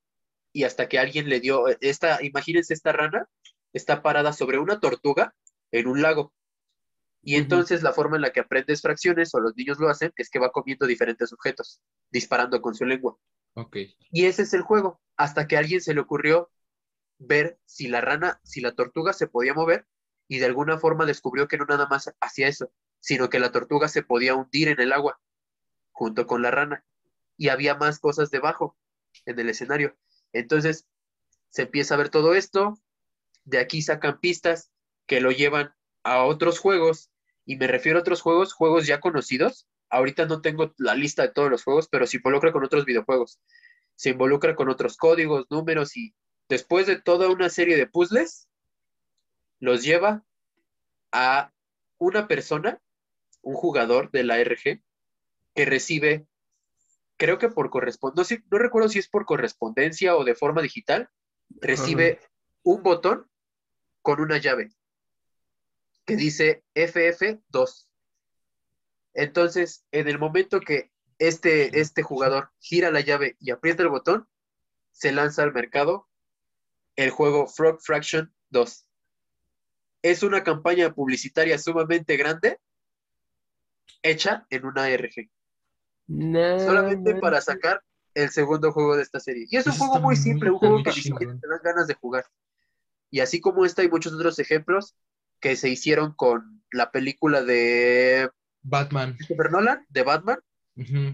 [0.54, 3.28] y hasta que alguien le dio esta, imagínense esta rana,
[3.74, 5.36] está parada sobre una tortuga
[5.72, 6.34] en un lago.
[7.22, 10.30] Y entonces la forma en la que aprendes fracciones o los niños lo hacen es
[10.30, 13.18] que va comiendo diferentes objetos, disparando con su lengua.
[14.12, 16.52] Y ese es el juego, hasta que a alguien se le ocurrió
[17.18, 19.88] ver si la rana, si la tortuga se podía mover
[20.28, 23.88] y de alguna forma descubrió que no nada más hacía eso, sino que la tortuga
[23.88, 25.20] se podía hundir en el agua
[25.92, 26.84] junto con la rana
[27.38, 28.78] y había más cosas debajo
[29.26, 29.96] en el escenario.
[30.34, 30.88] Entonces
[31.50, 32.78] se empieza a ver todo esto,
[33.46, 34.72] de aquí sacan pistas
[35.06, 37.12] que lo llevan a otros juegos
[37.46, 39.68] y me refiero a otros juegos, juegos ya conocidos.
[39.90, 43.40] Ahorita no tengo la lista de todos los juegos, pero se involucra con otros videojuegos.
[43.96, 46.14] Se involucra con otros códigos, números y
[46.50, 48.48] después de toda una serie de puzzles,
[49.60, 50.24] los lleva
[51.12, 51.52] a
[51.98, 52.82] una persona,
[53.42, 54.82] un jugador de la RG,
[55.54, 56.28] que recibe,
[57.18, 61.10] creo que por correspondencia, no, recuerdo si es por correspondencia o de forma digital,
[61.62, 62.20] recibe
[62.64, 63.30] un botón
[64.02, 64.72] con una llave.
[66.06, 67.88] que dice FF2.
[69.16, 74.28] Entonces, en el momento que este, este jugador gira la llave y aprieta el botón,
[74.92, 76.08] se lanza al mercado
[76.98, 78.86] el juego Frog Fraction 2.
[80.04, 82.60] Es una campaña publicitaria sumamente grande
[84.04, 85.30] hecha en una ARG.
[86.08, 87.82] Solamente para sacar
[88.14, 89.48] el segundo juego de esta serie.
[89.50, 92.26] Y es un juego muy simple, un juego que te das ganas de jugar.
[93.10, 94.96] Y así como esta hay muchos otros ejemplos
[95.40, 98.30] que se hicieron con la película de
[98.66, 99.16] Batman.
[99.16, 100.40] Christopher Nolan, de Batman,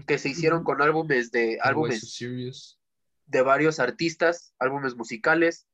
[0.06, 2.18] que se hicieron con álbumes de álbumes
[3.26, 5.66] de varios artistas, álbumes musicales.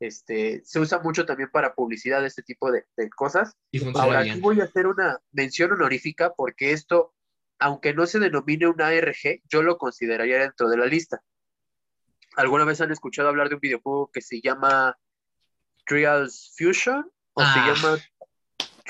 [0.00, 3.54] Este, se usa mucho también para publicidad, este tipo de, cosas.
[3.94, 7.14] Ahora aquí voy a hacer una mención honorífica porque esto,
[7.58, 11.22] aunque no se denomine una ARG, yo lo consideraría dentro de la lista.
[12.36, 14.98] ¿Alguna vez han escuchado hablar de un videojuego que se llama
[15.84, 17.10] Trials Fusion?
[17.34, 17.74] ¿O se ah.
[17.74, 17.98] llama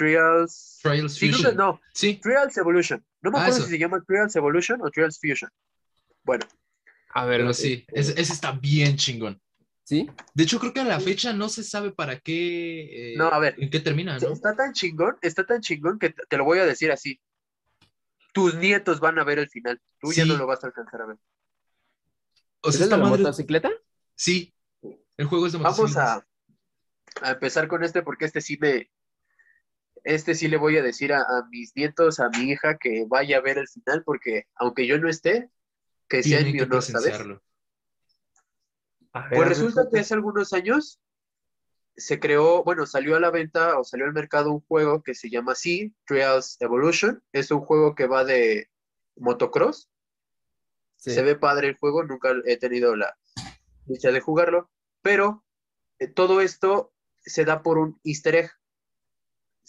[0.00, 0.80] Trials...
[0.82, 1.54] Trials Fusion?
[1.56, 2.14] No, sí.
[2.14, 3.04] Trials Evolution.
[3.20, 5.50] No me ah, acuerdo si se llama Trials Evolution o Trials Fusion.
[6.22, 6.46] Bueno.
[7.10, 9.38] A ver, sí, ese, está bien chingón.
[9.84, 10.08] ¿Sí?
[10.32, 13.12] De hecho, creo que a la fecha no se sabe para qué.
[13.12, 13.56] Eh, no, a ver.
[13.58, 14.32] ¿En qué termina, no?
[14.32, 17.20] Está tan chingón, está tan chingón que te lo voy a decir así.
[18.32, 19.78] Tus nietos van a ver el final.
[20.00, 21.16] Tú ya no lo vas a alcanzar a ver.
[22.62, 23.70] O sea, ¿Es la motocicleta?
[24.14, 24.54] Sí.
[25.18, 26.24] El juego es de Vamos a,
[27.20, 28.88] a empezar con este porque este sí me,
[30.04, 33.40] este sí le voy a decir a, mis nietos, a mi hija, que vaya a
[33.40, 35.50] ver el final, porque aunque yo no esté,
[36.08, 37.18] que sea en mi honor, ¿sabes?
[39.12, 41.00] pues resulta que hace algunos años
[41.96, 45.28] se creó, bueno, salió a la venta o salió al mercado un juego que se
[45.28, 47.22] llama así, Trials Evolution.
[47.32, 48.70] Es un juego que va de
[49.16, 49.90] motocross.
[50.96, 53.16] Se ve padre el juego, nunca he tenido la
[53.86, 54.70] dicha de jugarlo,
[55.02, 55.44] pero
[55.98, 58.59] eh, todo esto se da por un easter egg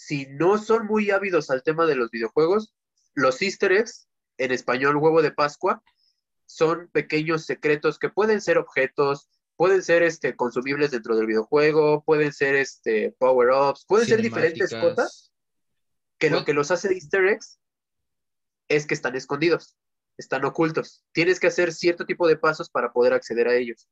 [0.01, 2.73] si no son muy ávidos al tema de los videojuegos,
[3.13, 4.07] los easter eggs,
[4.39, 5.83] en español huevo de Pascua,
[6.47, 12.33] son pequeños secretos que pueden ser objetos, pueden ser este, consumibles dentro del videojuego, pueden
[12.33, 15.31] ser este, power-ups, pueden ser diferentes cosas
[16.17, 17.59] que lo que los hace easter eggs
[18.69, 19.77] es que están escondidos,
[20.17, 21.05] están ocultos.
[21.11, 23.87] Tienes que hacer cierto tipo de pasos para poder acceder a ellos.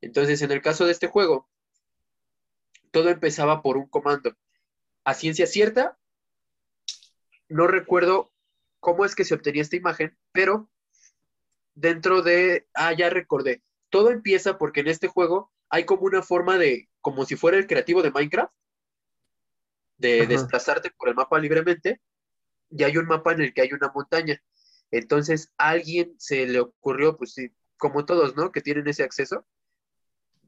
[0.00, 1.50] Entonces, en el caso de este juego,
[2.90, 4.34] todo empezaba por un comando
[5.08, 5.98] a ciencia cierta,
[7.48, 8.30] no recuerdo
[8.78, 10.70] cómo es que se obtenía esta imagen, pero
[11.74, 16.58] dentro de, ah, ya recordé, todo empieza porque en este juego hay como una forma
[16.58, 18.52] de, como si fuera el creativo de Minecraft,
[19.96, 22.02] de desplazarte por el mapa libremente,
[22.68, 24.42] y hay un mapa en el que hay una montaña.
[24.90, 28.52] Entonces, a alguien se le ocurrió, pues sí, como todos, ¿no?
[28.52, 29.46] Que tienen ese acceso,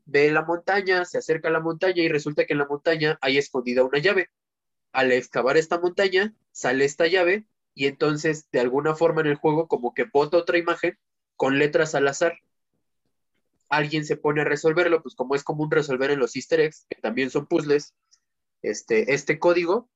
[0.05, 3.39] ve la montaña, se acerca a la montaña y resulta que en la montaña hay
[3.39, 4.29] escondida una llave
[4.93, 9.69] al excavar esta montaña, sale esta llave y entonces de alguna forma en el juego
[9.69, 10.99] como que bota otra imagen
[11.37, 12.39] con letras al azar.
[13.69, 17.01] Alguien se pone a resolverlo, pues como es común resolver en los easter eggs, que
[17.01, 17.95] también son puzzles,
[18.63, 19.89] este, este código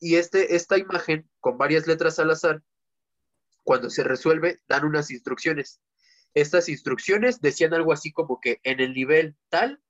[0.00, 2.62] y este, esta imagen con varias letras al azar,
[3.62, 5.80] cuando se resuelve, dan unas instrucciones.
[6.34, 9.80] Estas instrucciones decían algo así como que en el nivel tal,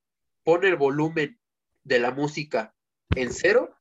[0.45, 1.41] pone el volumen
[1.83, 2.75] de la música
[3.17, 3.76] en cero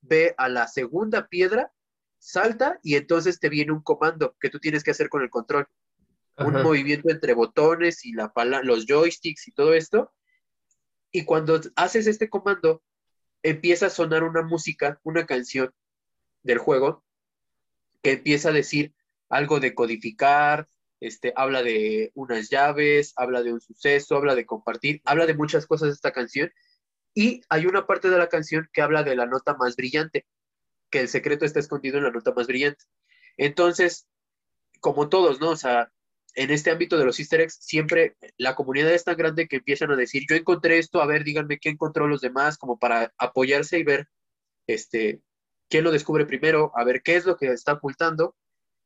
[0.00, 1.72] ve a la segunda piedra,
[2.18, 5.66] salta y entonces te viene un comando que tú tienes que hacer con el control.
[6.36, 8.32] Un movimiento entre botones y la
[8.62, 10.12] los joysticks y todo esto.
[11.10, 12.82] Y cuando haces este comando,
[13.42, 15.74] empieza a sonar una música, una canción
[16.44, 17.04] del juego
[18.02, 18.94] que empieza a decir
[19.28, 20.68] algo de codificar,
[21.00, 25.66] este, habla de unas llaves, habla de un suceso, habla de compartir, habla de muchas
[25.66, 26.52] cosas esta canción
[27.14, 30.26] y hay una parte de la canción que habla de la nota más brillante,
[30.90, 32.84] que el secreto está escondido en la nota más brillante.
[33.36, 34.06] Entonces,
[34.80, 35.50] como todos, ¿no?
[35.50, 35.92] O sea,
[36.34, 39.90] en este ámbito de los easter eggs, siempre la comunidad es tan grande que empiezan
[39.90, 43.78] a decir, yo encontré esto, a ver, díganme quién encontró los demás, como para apoyarse
[43.78, 44.08] y ver,
[44.66, 45.20] este,
[45.68, 48.36] quién lo descubre primero, a ver qué es lo que está ocultando.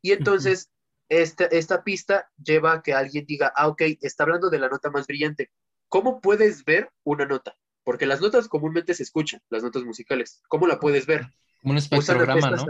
[0.01, 0.71] Y entonces,
[1.09, 4.91] esta, esta pista lleva a que alguien diga, ah, ok, está hablando de la nota
[4.91, 5.51] más brillante.
[5.89, 7.55] ¿Cómo puedes ver una nota?
[7.85, 10.43] Porque las notas comúnmente se escuchan, las notas musicales.
[10.49, 11.27] ¿Cómo la puedes ver?
[11.61, 12.67] Como un espectrograma, ¿no?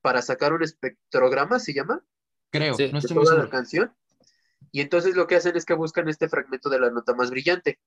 [0.00, 2.04] Para sacar un espectrograma, ¿se llama?
[2.50, 3.94] Creo, no estoy toda la canción.
[4.70, 7.78] Y entonces lo que hacen es que buscan este fragmento de la nota más brillante.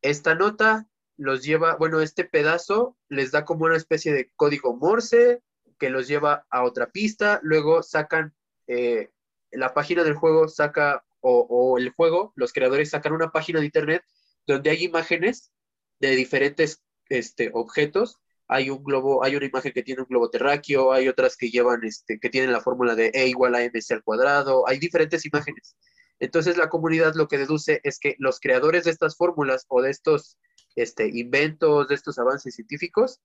[0.00, 5.42] Esta nota los lleva, bueno, este pedazo les da como una especie de código Morse
[5.78, 7.40] que los lleva a otra pista.
[7.42, 8.34] Luego sacan,
[8.66, 9.10] eh,
[9.52, 13.66] la página del juego saca, o, o el juego, los creadores sacan una página de
[13.66, 14.02] internet
[14.46, 15.52] donde hay imágenes
[16.00, 18.18] de diferentes este, objetos.
[18.48, 21.84] Hay un globo, hay una imagen que tiene un globo terráqueo, hay otras que llevan,
[21.84, 25.76] este, que tienen la fórmula de E igual a mc al cuadrado, hay diferentes imágenes.
[26.20, 29.90] Entonces la comunidad lo que deduce es que los creadores de estas fórmulas o de
[29.90, 30.38] estos
[30.76, 33.20] este, inventos, de estos avances científicos,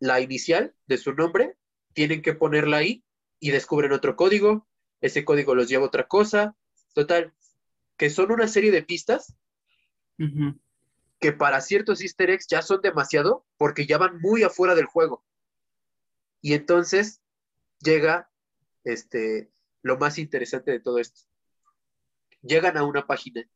[0.00, 1.56] la inicial de su nombre,
[1.94, 3.04] tienen que ponerla ahí
[3.38, 4.66] y descubren otro código,
[5.00, 6.56] ese código los lleva a otra cosa,
[6.94, 7.32] total,
[7.96, 9.34] que son una serie de pistas
[11.20, 15.24] que para ciertos easter eggs ya son demasiado porque ya van muy afuera del juego.
[16.40, 17.22] Y entonces
[17.78, 18.30] llega
[18.84, 19.50] este,
[19.82, 21.22] lo más interesante de todo esto.
[22.42, 23.48] Llegan a una página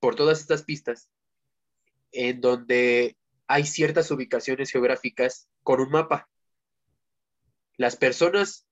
[0.00, 1.08] por todas estas pistas
[2.10, 3.16] en donde
[3.46, 6.28] hay ciertas ubicaciones geográficas con un mapa.
[7.76, 8.66] Las personas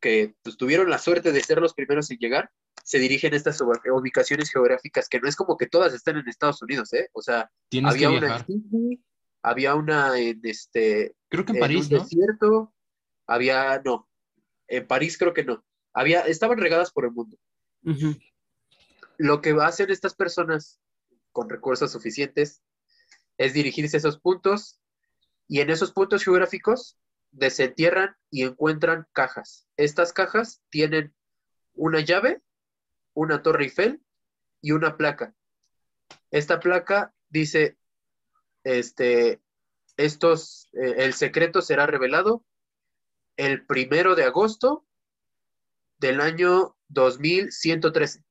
[0.00, 2.50] que pues, tuvieron la suerte de ser los primeros en llegar
[2.84, 6.62] se dirigen a estas ubicaciones geográficas que no es como que todas están en Estados
[6.62, 7.08] Unidos, ¿eh?
[7.12, 7.50] O sea,
[7.84, 9.04] había una en Sydney,
[9.42, 11.14] había una en este.
[11.28, 12.00] Creo que en, París, ¿no?
[12.00, 12.74] Desierto,
[13.26, 14.08] había, no,
[14.68, 15.64] en París creo que no.
[15.92, 17.36] Había, estaban regadas por el mundo.
[19.18, 20.80] Lo que hacen estas personas
[21.32, 22.62] con recursos suficientes
[23.38, 24.80] es dirigirse a esos puntos
[25.48, 26.96] y en esos puntos geográficos
[27.32, 29.66] desentierran y encuentran cajas.
[29.76, 31.14] Estas cajas tienen
[31.74, 32.42] una llave,
[33.14, 34.02] una torre Eiffel
[34.60, 35.34] y una placa.
[36.30, 37.76] Esta placa dice,
[38.64, 39.40] este,
[39.96, 42.44] estos, eh, el secreto será revelado
[43.36, 44.86] el primero de agosto
[45.98, 48.24] del año 2113.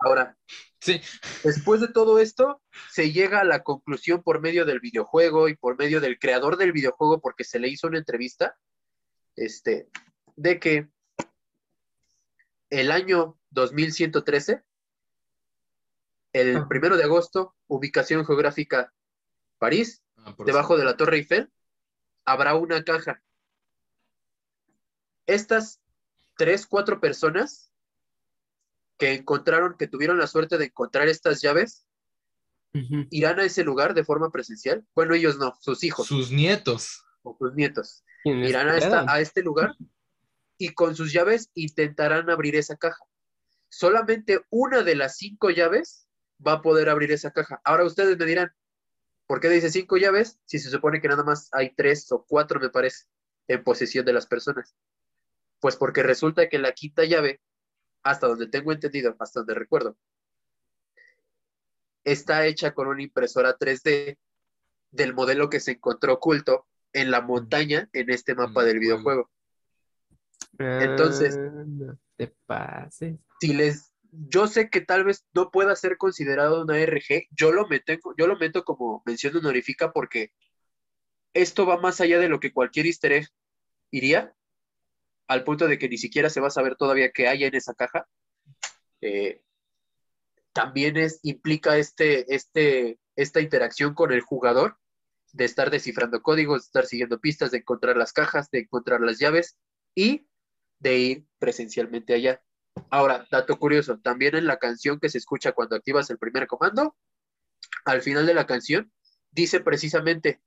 [0.00, 0.36] Ahora,
[0.80, 1.00] sí.
[1.44, 2.60] después de todo esto,
[2.90, 6.72] se llega a la conclusión por medio del videojuego y por medio del creador del
[6.72, 8.56] videojuego, porque se le hizo una entrevista,
[9.36, 9.88] este,
[10.34, 10.88] de que
[12.72, 14.62] el año 2113,
[16.32, 16.66] el ah.
[16.68, 18.94] primero de agosto, ubicación geográfica
[19.58, 21.52] París, ah, debajo de la Torre Eiffel,
[22.24, 23.22] habrá una caja.
[25.26, 25.82] Estas
[26.38, 27.70] tres, cuatro personas
[28.96, 31.86] que encontraron, que tuvieron la suerte de encontrar estas llaves,
[33.10, 34.82] irán a ese lugar de forma presencial.
[34.94, 36.06] Bueno, ellos no, sus hijos.
[36.06, 37.04] Sus nietos.
[37.22, 38.02] O sus nietos.
[38.24, 39.76] Irán a, a este lugar
[40.62, 43.04] y con sus llaves intentarán abrir esa caja.
[43.68, 46.06] Solamente una de las cinco llaves
[46.46, 47.60] va a poder abrir esa caja.
[47.64, 48.52] Ahora ustedes me dirán,
[49.26, 52.60] ¿por qué dice cinco llaves si se supone que nada más hay tres o cuatro,
[52.60, 53.06] me parece,
[53.48, 54.76] en posesión de las personas?
[55.58, 57.40] Pues porque resulta que la quinta llave
[58.04, 59.96] hasta donde tengo entendido, hasta donde recuerdo,
[62.04, 64.16] está hecha con una impresora 3D
[64.92, 69.28] del modelo que se encontró oculto en la montaña en este mapa del videojuego.
[70.58, 71.38] Entonces,
[72.16, 73.18] te pases.
[73.40, 77.66] Si les, yo sé que tal vez no pueda ser considerado una RG, yo lo
[77.66, 80.32] meto, yo lo meto como mención honorífica porque
[81.34, 83.28] esto va más allá de lo que cualquier easter egg
[83.90, 84.34] iría
[85.28, 87.74] al punto de que ni siquiera se va a saber todavía qué hay en esa
[87.74, 88.06] caja.
[89.00, 89.42] Eh,
[90.52, 94.76] también es, implica este, este, esta interacción con el jugador
[95.32, 99.18] de estar descifrando códigos, de estar siguiendo pistas, de encontrar las cajas, de encontrar las
[99.18, 99.56] llaves
[99.94, 100.26] y
[100.82, 102.42] de ir presencialmente allá.
[102.90, 106.96] Ahora, dato curioso, también en la canción que se escucha cuando activas el primer comando,
[107.84, 108.92] al final de la canción
[109.30, 110.42] dice precisamente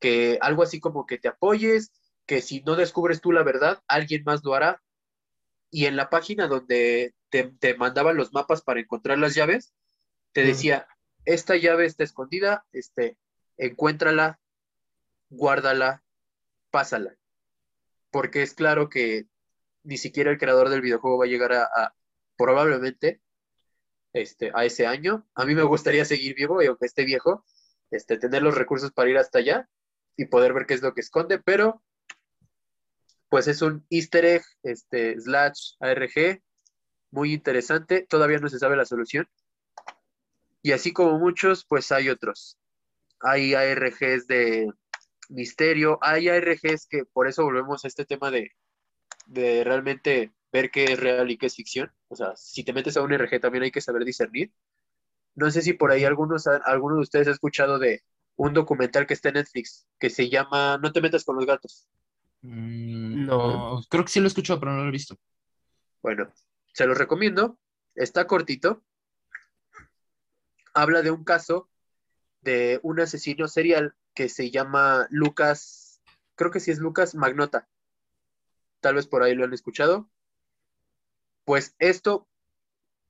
[0.00, 1.92] que algo así como que te apoyes,
[2.26, 4.82] que si no descubres tú la verdad, alguien más lo hará.
[5.70, 9.74] Y en la página donde te, mandaban los mapas para encontrar las llaves,
[10.32, 10.88] te decía,
[11.24, 13.18] esta llave está escondida, este,
[13.56, 14.40] encuéntrala,
[15.30, 16.02] guárdala,
[16.70, 17.16] pásala.
[18.10, 19.26] Porque es claro que
[19.82, 21.94] ni siquiera el creador del videojuego va a llegar a,
[22.36, 23.20] probablemente
[24.12, 25.26] este, a ese año.
[25.34, 27.44] A mí me gustaría seguir vivo y aunque esté viejo,
[27.90, 29.68] este, tener los recursos para ir hasta allá
[30.16, 31.82] y poder ver qué es lo que esconde, pero
[33.28, 36.42] pues es un easter egg, este, slash ARG,
[37.10, 39.28] muy interesante, todavía no se sabe la solución.
[40.62, 42.58] Y así como muchos, pues hay otros.
[43.20, 44.70] Hay ARGs de
[45.28, 48.50] misterio, hay ARGs que por eso volvemos a este tema de,
[49.28, 51.92] de realmente ver qué es real y qué es ficción.
[52.08, 54.52] O sea, si te metes a un RG también hay que saber discernir.
[55.34, 58.02] No sé si por ahí algunos, algunos de ustedes ha escuchado de
[58.36, 61.86] un documental que está en Netflix que se llama No te metas con los gatos.
[62.42, 63.82] Mm, no.
[63.88, 65.16] Creo que sí lo he escuchado, pero no lo he visto.
[66.02, 66.32] Bueno,
[66.72, 67.58] se los recomiendo.
[67.94, 68.82] Está cortito.
[70.74, 71.68] Habla de un caso
[72.40, 76.00] de un asesino serial que se llama Lucas,
[76.34, 77.68] creo que sí es Lucas Magnota.
[78.88, 80.08] Tal vez por ahí lo han escuchado.
[81.44, 82.26] Pues esto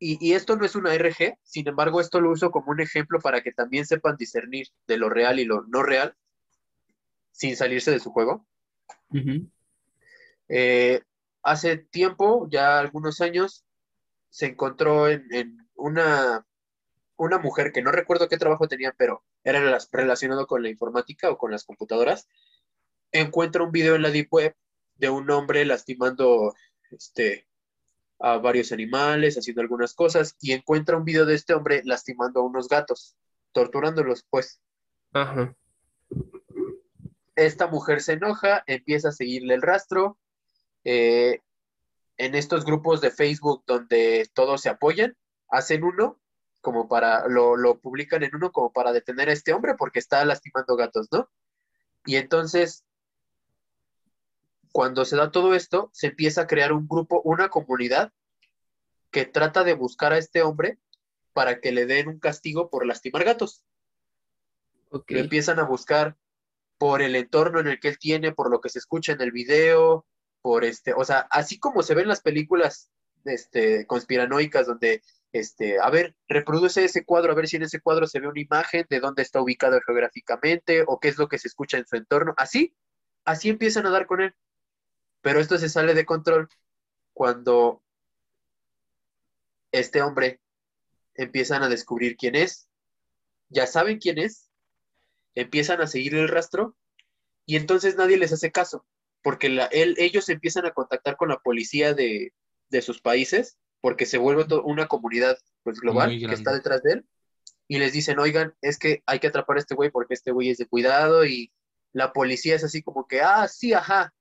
[0.00, 3.42] y, esto no es una RG, sin embargo, esto lo uso como un ejemplo para
[3.42, 6.16] que también sepan discernir de lo real y lo no real,
[7.30, 8.44] sin salirse de su juego.
[10.48, 11.00] Eh,
[11.44, 13.64] hace tiempo, ya algunos años,
[14.28, 16.44] se encontró en, una,
[17.16, 21.38] una mujer que no recuerdo qué trabajo tenía, pero era relacionado con la informática o
[21.38, 22.28] con las computadoras.
[23.12, 24.56] Encuentra un video en la Deep Web
[24.98, 26.54] de un hombre lastimando
[26.90, 27.48] este,
[28.18, 32.44] a varios animales, haciendo algunas cosas, y encuentra un video de este hombre lastimando a
[32.44, 33.16] unos gatos,
[33.52, 34.60] torturándolos, pues.
[35.12, 35.54] Ajá.
[37.36, 40.18] Esta mujer se enoja, empieza a seguirle el rastro.
[40.84, 41.40] Eh,
[42.16, 45.16] en estos grupos de Facebook donde todos se apoyan,
[45.48, 46.20] hacen uno
[46.60, 50.24] como para, lo, lo publican en uno como para detener a este hombre porque está
[50.24, 51.30] lastimando gatos, ¿no?
[52.04, 52.84] Y entonces
[54.78, 58.12] cuando se da todo esto, se empieza a crear un grupo, una comunidad
[59.10, 60.78] que trata de buscar a este hombre
[61.32, 63.64] para que le den un castigo por lastimar gatos.
[64.92, 66.16] Lo empiezan a buscar
[66.78, 69.32] por el entorno en el que él tiene, por lo que se escucha en el
[69.32, 70.06] video,
[70.42, 72.88] por este, o sea, así como se ven las películas
[73.24, 75.02] este, conspiranoicas donde,
[75.32, 78.40] este, a ver, reproduce ese cuadro, a ver si en ese cuadro se ve una
[78.40, 81.96] imagen de dónde está ubicado geográficamente o qué es lo que se escucha en su
[81.96, 82.32] entorno.
[82.36, 82.76] Así,
[83.24, 84.36] así empiezan a dar con él.
[85.28, 86.48] Pero esto se sale de control
[87.12, 87.82] cuando
[89.72, 90.40] este hombre
[91.14, 92.66] empiezan a descubrir quién es,
[93.50, 94.48] ya saben quién es,
[95.34, 96.78] empiezan a seguir el rastro
[97.44, 98.86] y entonces nadie les hace caso,
[99.20, 102.32] porque ellos empiezan a contactar con la policía de,
[102.80, 107.06] sus países, porque se vuelve una comunidad pues, global que está detrás de él,
[107.66, 110.48] y les dicen, oigan, es que hay que atrapar a este güey porque este güey
[110.48, 111.52] es de cuidado y
[111.92, 114.14] la policía es así como que, ah, sí, ajá,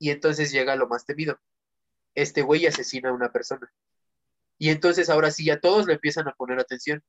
[0.00, 1.38] y entonces llega lo más temido.
[2.16, 3.72] Este güey asesina a una persona.
[4.58, 7.04] Y entonces ahora sí ya todos le empiezan a poner atención.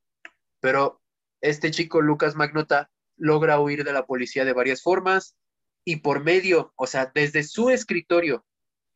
[0.60, 1.02] Pero
[1.39, 5.36] este chico, Lucas Magnota, logra huir de la policía de varias formas
[5.84, 8.46] y por medio, o sea, desde su escritorio,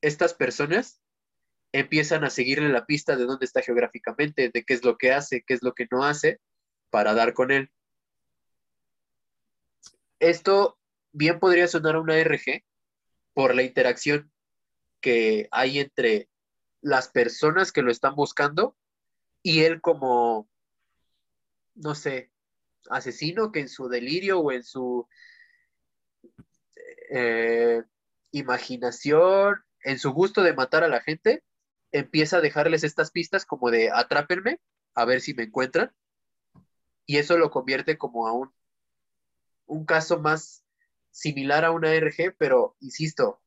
[0.02, 1.02] estas personas
[1.72, 5.44] empiezan a seguirle la pista de dónde está geográficamente, de qué es lo que hace,
[5.46, 6.40] qué es lo que no hace,
[6.90, 7.72] para dar con él.
[10.20, 10.78] Esto
[11.12, 12.64] bien podría sonar a una RG,
[13.36, 14.32] por la interacción
[15.02, 16.30] que hay entre
[16.82, 18.76] las personas que lo están buscando
[19.44, 20.50] y él como,
[21.76, 22.32] no sé,
[22.90, 25.08] asesino que en su delirio o en su
[27.12, 27.84] eh,
[28.32, 31.44] imaginación, en su gusto de matar a la gente,
[31.92, 34.60] empieza a dejarles estas pistas como de atrápenme,
[34.96, 35.94] a ver si me encuentran.
[37.06, 38.52] Y eso lo convierte como a un,
[39.66, 40.65] un caso más
[41.16, 43.42] similar a una RG, pero insisto,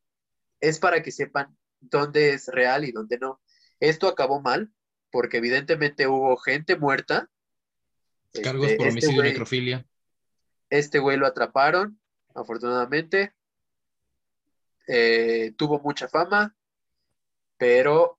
[0.59, 3.43] es para que sepan dónde es real y dónde no.
[3.79, 4.73] Esto acabó mal,
[5.11, 7.31] porque evidentemente hubo gente muerta.
[8.43, 9.87] Cargos este, por este homicidio y necrofilia.
[10.71, 12.01] Este güey lo atraparon,
[12.35, 13.35] afortunadamente.
[14.87, 16.57] Eh, tuvo mucha fama,
[17.59, 18.19] pero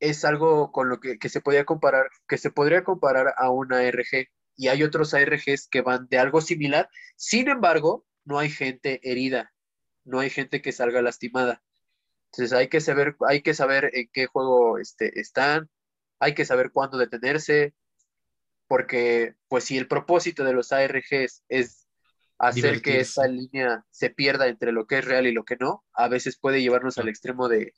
[0.00, 3.78] es algo con lo que, que, se podía comparar, que se podría comparar a una
[3.78, 4.28] ARG.
[4.56, 6.90] Y hay otros ARGs que van de algo similar.
[7.14, 9.54] Sin embargo, no hay gente herida,
[10.04, 11.62] no hay gente que salga lastimada.
[12.26, 15.70] Entonces hay que saber, hay que saber en qué juego este, están,
[16.18, 17.74] hay que saber cuándo detenerse,
[18.66, 21.86] porque pues si el propósito de los ARGs es
[22.38, 25.84] hacer que esta línea se pierda entre lo que es real y lo que no,
[25.94, 27.72] a veces puede llevarnos al extremo de,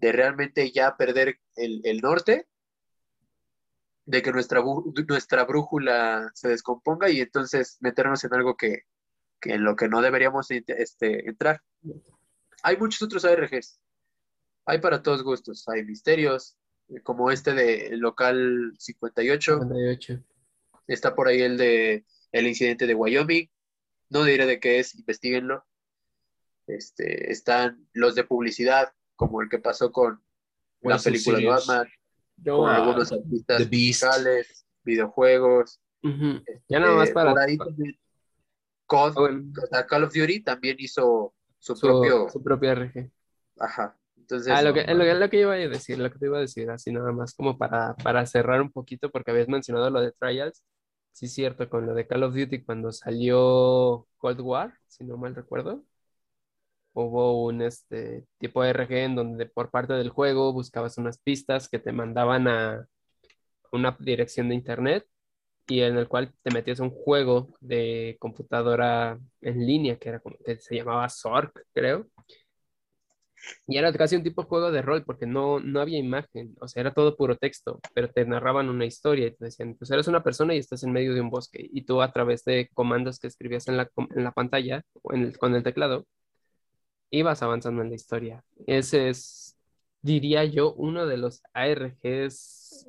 [0.00, 2.48] realmente ya perder el, el, norte,
[4.04, 4.62] de que nuestra,
[5.08, 8.82] nuestra brújula se descomponga y entonces meternos en algo que,
[9.40, 11.62] que en lo que no deberíamos este, entrar.
[12.62, 13.80] Hay muchos otros ARGs.
[14.66, 15.66] Hay para todos gustos.
[15.68, 16.56] Hay misterios,
[17.02, 19.60] como este de Local 58.
[20.86, 23.48] Está por ahí el de el incidente de Wyoming.
[24.10, 25.64] No diré de qué es, investiguenlo.
[26.66, 30.22] Este, están los de publicidad, como el que pasó con
[30.82, 31.88] la película de Batman,
[32.44, 35.80] con algunos artistas musicales, videojuegos.
[36.02, 37.34] ya nada más este, para,
[38.90, 42.28] Ah, Call of Duty también hizo su, propio.
[42.28, 43.10] Su propia RG.
[43.58, 43.96] Ajá.
[44.16, 46.70] Entonces, ah, lo que, lo, que, iba a decir, lo que te iba a decir,
[46.70, 50.62] así nada más como para, para cerrar un poquito, porque habías mencionado lo de Trials.
[51.12, 55.16] Sí, es cierto, con lo de Call of Duty, cuando salió Cold War, si no
[55.16, 55.84] mal recuerdo,
[56.92, 61.68] hubo un este, tipo de RG en donde por parte del juego buscabas unas pistas
[61.68, 62.88] que te mandaban a
[63.72, 65.06] una dirección de internet
[65.70, 70.36] y en el cual te metías un juego de computadora en línea que, era como,
[70.44, 72.08] que se llamaba Zork, creo.
[73.66, 76.68] Y era casi un tipo de juego de rol porque no, no había imagen, o
[76.68, 80.08] sea, era todo puro texto, pero te narraban una historia y te decían, pues eres
[80.08, 83.18] una persona y estás en medio de un bosque y tú a través de comandos
[83.20, 86.06] que escribías en la, en la pantalla o el, con el teclado,
[87.10, 88.44] ibas avanzando en la historia.
[88.66, 89.56] Ese es,
[90.02, 92.86] diría yo, uno de los ARGs,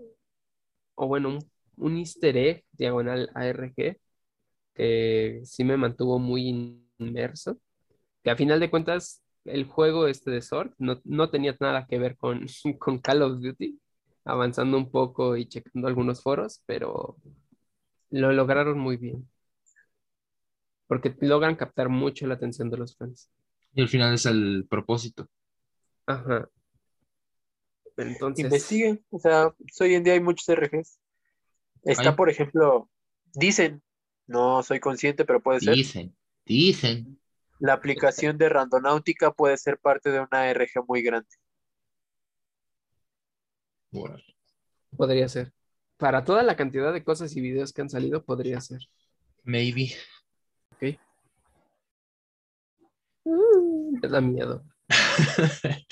[0.96, 1.52] o bueno, un,
[1.82, 3.98] un easter egg diagonal ARG,
[4.76, 7.60] que sí me mantuvo muy inmerso,
[8.24, 12.16] que a final de cuentas el juego este de Sword no, tenía nada que ver
[12.18, 12.46] con,
[12.80, 13.80] con Call of Duty,
[14.24, 17.18] avanzando un poco y checando algunos foros, pero
[18.12, 19.28] lo lograron muy bien.
[20.88, 23.30] Porque logran captar mucho la atención de los fans.
[23.74, 25.28] Y al final es el propósito.
[26.06, 26.50] Ajá.
[27.98, 28.44] entonces.
[28.44, 29.04] Investiguen.
[29.10, 31.00] O sea, hoy en día hay muchos RGs.
[31.84, 32.90] Está, por ejemplo,
[33.34, 33.82] dicen,
[34.28, 35.74] no soy consciente, pero puede ser.
[35.74, 37.22] Dicen, dicen
[37.62, 41.30] la aplicación de Randonáutica puede ser parte de una RG muy grande.
[44.98, 45.54] Podría ser.
[45.98, 48.80] Para toda la cantidad de cosas y videos que han salido, podría ser.
[49.44, 49.92] Maybe.
[50.72, 50.98] Ok.
[53.26, 54.66] Uh, me da miedo.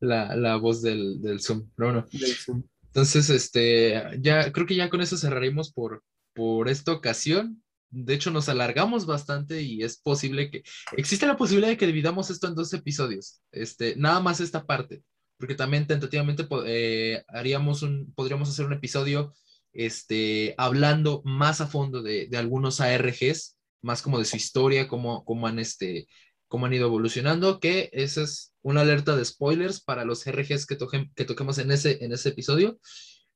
[0.00, 1.70] la, voz del, del Zoom.
[1.76, 2.06] No, no.
[2.92, 6.04] Entonces, este, ya creo que ya con eso cerraremos por,
[6.34, 7.62] por esta ocasión.
[7.88, 10.62] De hecho nos alargamos bastante y es posible que
[10.96, 15.02] existe la posibilidad de que dividamos esto en dos episodios, este, nada más esta parte,
[15.38, 19.34] porque también tentativamente eh, haríamos podríamos hacer un episodio
[19.72, 25.46] este, hablando más a fondo de, algunos ARGs, más como de su historia, cómo, cómo,
[25.46, 26.06] han, este,
[26.48, 30.78] cómo han ido evolucionando, que esa es una alerta de spoilers para los RGs que,
[31.14, 32.78] que toquemos en ese, en ese episodio.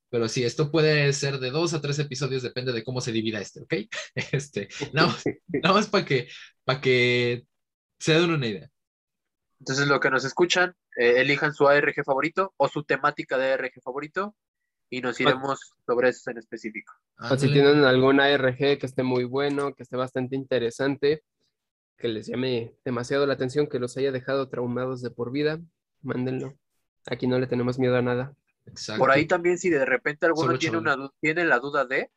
[0.08, 3.40] Pero sí, esto puede ser de dos a tres episodios, depende de cómo se divida
[3.40, 3.74] este, ¿ok?
[4.32, 5.12] Este, nada
[5.72, 6.28] más, para que,
[6.64, 7.44] para que
[7.98, 8.70] se den una idea.
[9.58, 13.82] Entonces, lo que nos escuchan, eh, elijan su ARG favorito o su temática de ARG
[13.82, 14.36] favorito
[14.90, 16.92] y nos iremos sobre eso en específico.
[17.18, 21.24] O si tienen algún ARG que esté muy bueno, que esté bastante interesante,
[21.96, 25.60] que les llame demasiado la atención, que los haya dejado traumados de por vida,
[26.02, 26.54] mándenlo.
[27.06, 28.34] Aquí no le tenemos miedo a nada.
[28.98, 32.10] Por ahí también, si de repente alguno tiene, una, tiene la duda de,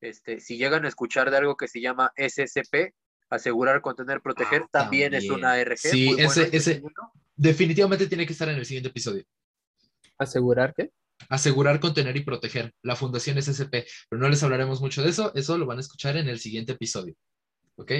[0.00, 2.94] este, si llegan a escuchar de algo que se llama SSP,
[3.28, 5.78] asegurar, contener, proteger, ah, también, es una ARG.
[5.78, 6.82] Sí, ese, ese
[7.36, 9.24] definitivamente tiene que estar en el siguiente episodio.
[10.18, 10.90] ¿Asegurar qué?
[11.28, 12.74] Asegurar, contener y proteger.
[12.82, 13.86] La fundación SSP.
[14.08, 15.32] Pero no les hablaremos mucho de eso.
[15.34, 17.14] Eso lo van a escuchar en el siguiente episodio.
[17.80, 17.92] ¿Ok?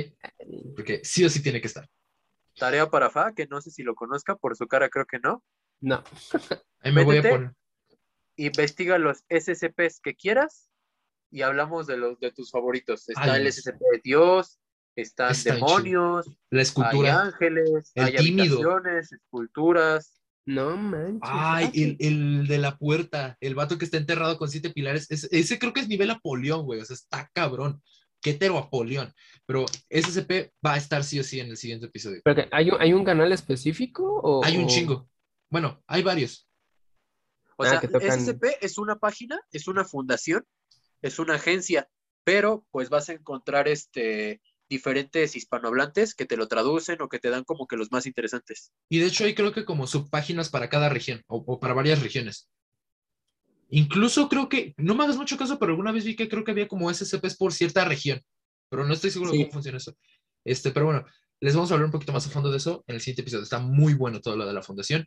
[0.76, 1.88] Porque sí o sí tiene que estar.
[2.56, 5.42] Tarea para Fa, que no sé si lo conozca, por su cara creo que no.
[5.80, 6.04] No.
[6.80, 7.52] Ahí me voy a poner.
[8.36, 10.68] Investiga los SCPs que quieras
[11.30, 13.08] y hablamos de los de tus favoritos.
[13.08, 14.60] Está el SCP de Dios,
[14.96, 18.60] están demonios, la escultura, hay ángeles, el hay tímido.
[19.00, 20.16] esculturas.
[20.46, 21.20] No manches.
[21.22, 25.06] Ay, el, de la puerta, el vato que está enterrado con siete pilares.
[25.10, 26.80] ese creo que es nivel Apolión, güey.
[26.80, 27.80] O sea, está cabrón.
[28.20, 29.12] Qué Apolión.
[29.46, 32.20] Pero SCP va a estar sí o sí en el siguiente episodio.
[32.24, 34.20] ¿Pero ¿hay, un, ¿Hay un canal específico?
[34.22, 35.08] O, hay un chingo.
[35.48, 36.48] Bueno, hay varios.
[37.56, 40.46] O ah, sea, SCP es una página, es una fundación,
[41.02, 41.88] es una agencia,
[42.24, 44.40] pero pues vas a encontrar este
[44.70, 48.72] diferentes hispanohablantes que te lo traducen o que te dan como que los más interesantes.
[48.88, 52.48] Y de hecho hay creo que como subpáginas para cada región o, para varias regiones.
[53.70, 56.50] Incluso creo que, no me hagas mucho caso, pero alguna vez vi que creo que
[56.50, 58.20] había como SCPs por cierta región,
[58.68, 59.96] pero no estoy seguro de cómo funciona eso.
[60.44, 61.04] Este, pero bueno,
[61.40, 63.44] les vamos a hablar un poquito más a fondo de eso en el siguiente episodio.
[63.44, 65.06] Está muy bueno todo lo de la fundación.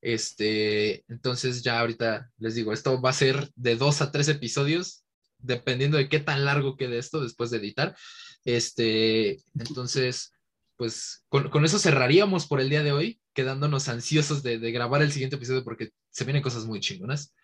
[0.00, 5.04] Este, entonces ya ahorita les digo, esto va a ser de dos a tres episodios,
[5.38, 7.96] dependiendo de qué tan largo quede esto después de editar.
[8.44, 10.32] Este, entonces,
[10.76, 15.36] pues con, eso cerraríamos por el día de hoy, quedándonos ansiosos de, grabar el siguiente
[15.36, 17.34] episodio porque se vienen cosas muy chingonas.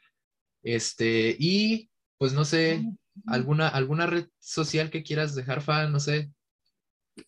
[0.62, 2.84] Este, y pues no sé,
[3.26, 6.30] alguna, alguna red social que quieras dejar, Fa, no sé,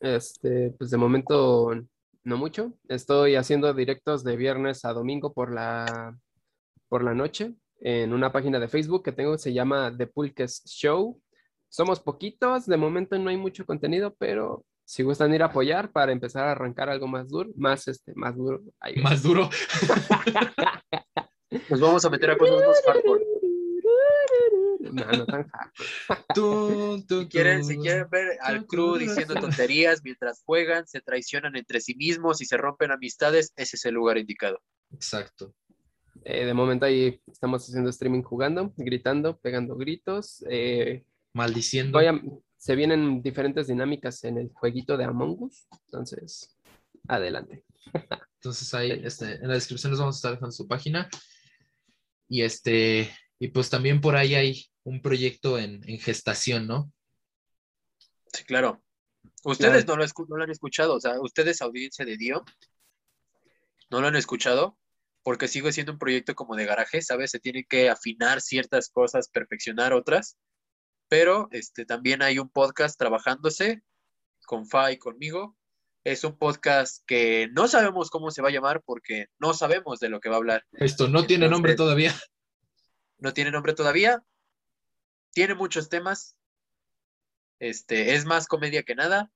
[0.00, 1.70] este, pues de momento
[2.24, 2.74] no mucho.
[2.88, 6.16] Estoy haciendo directos de viernes a domingo por la,
[6.88, 11.20] por la noche en una página de Facebook que tengo, se llama The Pulques Show.
[11.68, 16.12] Somos poquitos, de momento no hay mucho contenido, pero si gustan ir a apoyar para
[16.12, 18.60] empezar a arrancar algo más duro, más este, más duro.
[19.02, 19.48] más duro.
[21.68, 23.24] Nos vamos a meter a cosas más hardcore.
[24.80, 25.46] No, no tan
[27.06, 31.94] si, quieren, si quieren ver al crew diciendo tonterías mientras juegan, se traicionan entre sí
[31.94, 34.60] mismos y se rompen amistades, ese es el lugar indicado.
[34.92, 35.54] Exacto.
[36.24, 40.44] Eh, de momento ahí estamos haciendo streaming jugando, gritando, pegando gritos.
[40.48, 42.00] Eh, Maldiciendo.
[42.56, 46.56] se vienen diferentes dinámicas en el jueguito de Among Us, entonces,
[47.06, 47.64] adelante.
[48.34, 51.08] Entonces ahí este, en la descripción les vamos a estar dejando su página.
[52.30, 56.90] Y este, y pues también por ahí hay un proyecto en, gestación, ¿no?
[58.32, 58.82] Sí, claro.
[59.44, 62.44] Ustedes no, lo, no lo han escuchado, o sea, ustedes, audiencia de Dio,
[63.90, 64.78] no lo han escuchado
[65.22, 67.32] porque sigue siendo un proyecto como de garaje, ¿sabes?
[67.32, 70.38] Se tiene que afinar ciertas cosas, perfeccionar otras,
[71.08, 73.82] pero este, también hay un podcast trabajándose
[74.46, 75.56] con Fa y conmigo.
[76.02, 80.08] Es un podcast que no sabemos cómo se va a llamar porque no sabemos de
[80.08, 80.64] lo que va a hablar.
[80.72, 82.14] Esto no tiene nombre todavía.
[83.22, 84.24] No tiene nombre todavía.
[85.34, 86.38] Tiene muchos temas.
[87.58, 89.30] Este, es más comedia que nada.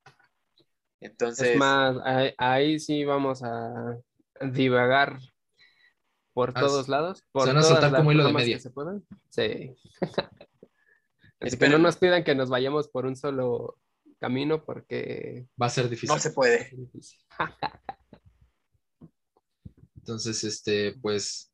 [1.00, 1.50] Entonces.
[1.50, 1.96] Es más,
[2.38, 3.98] ahí, sí vamos a
[4.40, 5.18] divagar
[6.32, 7.24] por ah, todos lados.
[7.30, 8.58] Por se van a soltar como hilo de media.
[8.58, 8.72] Se
[9.28, 9.76] Sí.
[11.40, 13.76] Así que no nos pidan que nos vayamos por un solo
[14.18, 16.14] camino porque va a ser difícil.
[16.14, 16.70] No se puede.
[19.96, 21.50] Entonces, este, pues,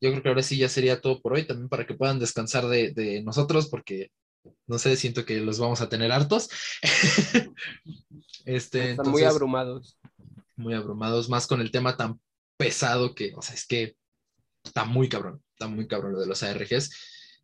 [0.00, 2.66] yo creo que ahora sí ya sería todo por hoy, también para que puedan descansar
[2.66, 4.10] de, nosotros, porque
[4.66, 6.50] no sé, siento que los vamos a tener hartos.
[8.44, 9.98] este, Están muy abrumados.
[10.56, 12.20] Muy abrumados, más con el tema tan
[12.58, 13.96] pesado que, o sea, es que
[14.62, 16.90] está muy cabrón, está muy cabrón lo de los ARGs.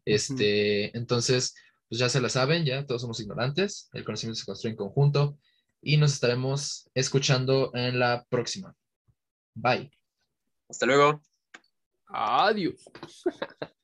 [0.04, 1.54] Este, entonces,
[1.92, 5.36] pues ya se la saben, ya todos somos ignorantes, el conocimiento se construye en conjunto
[5.82, 8.74] y nos estaremos escuchando en la próxima.
[9.52, 9.90] Bye.
[10.70, 11.20] Hasta luego.
[12.06, 12.90] Adiós.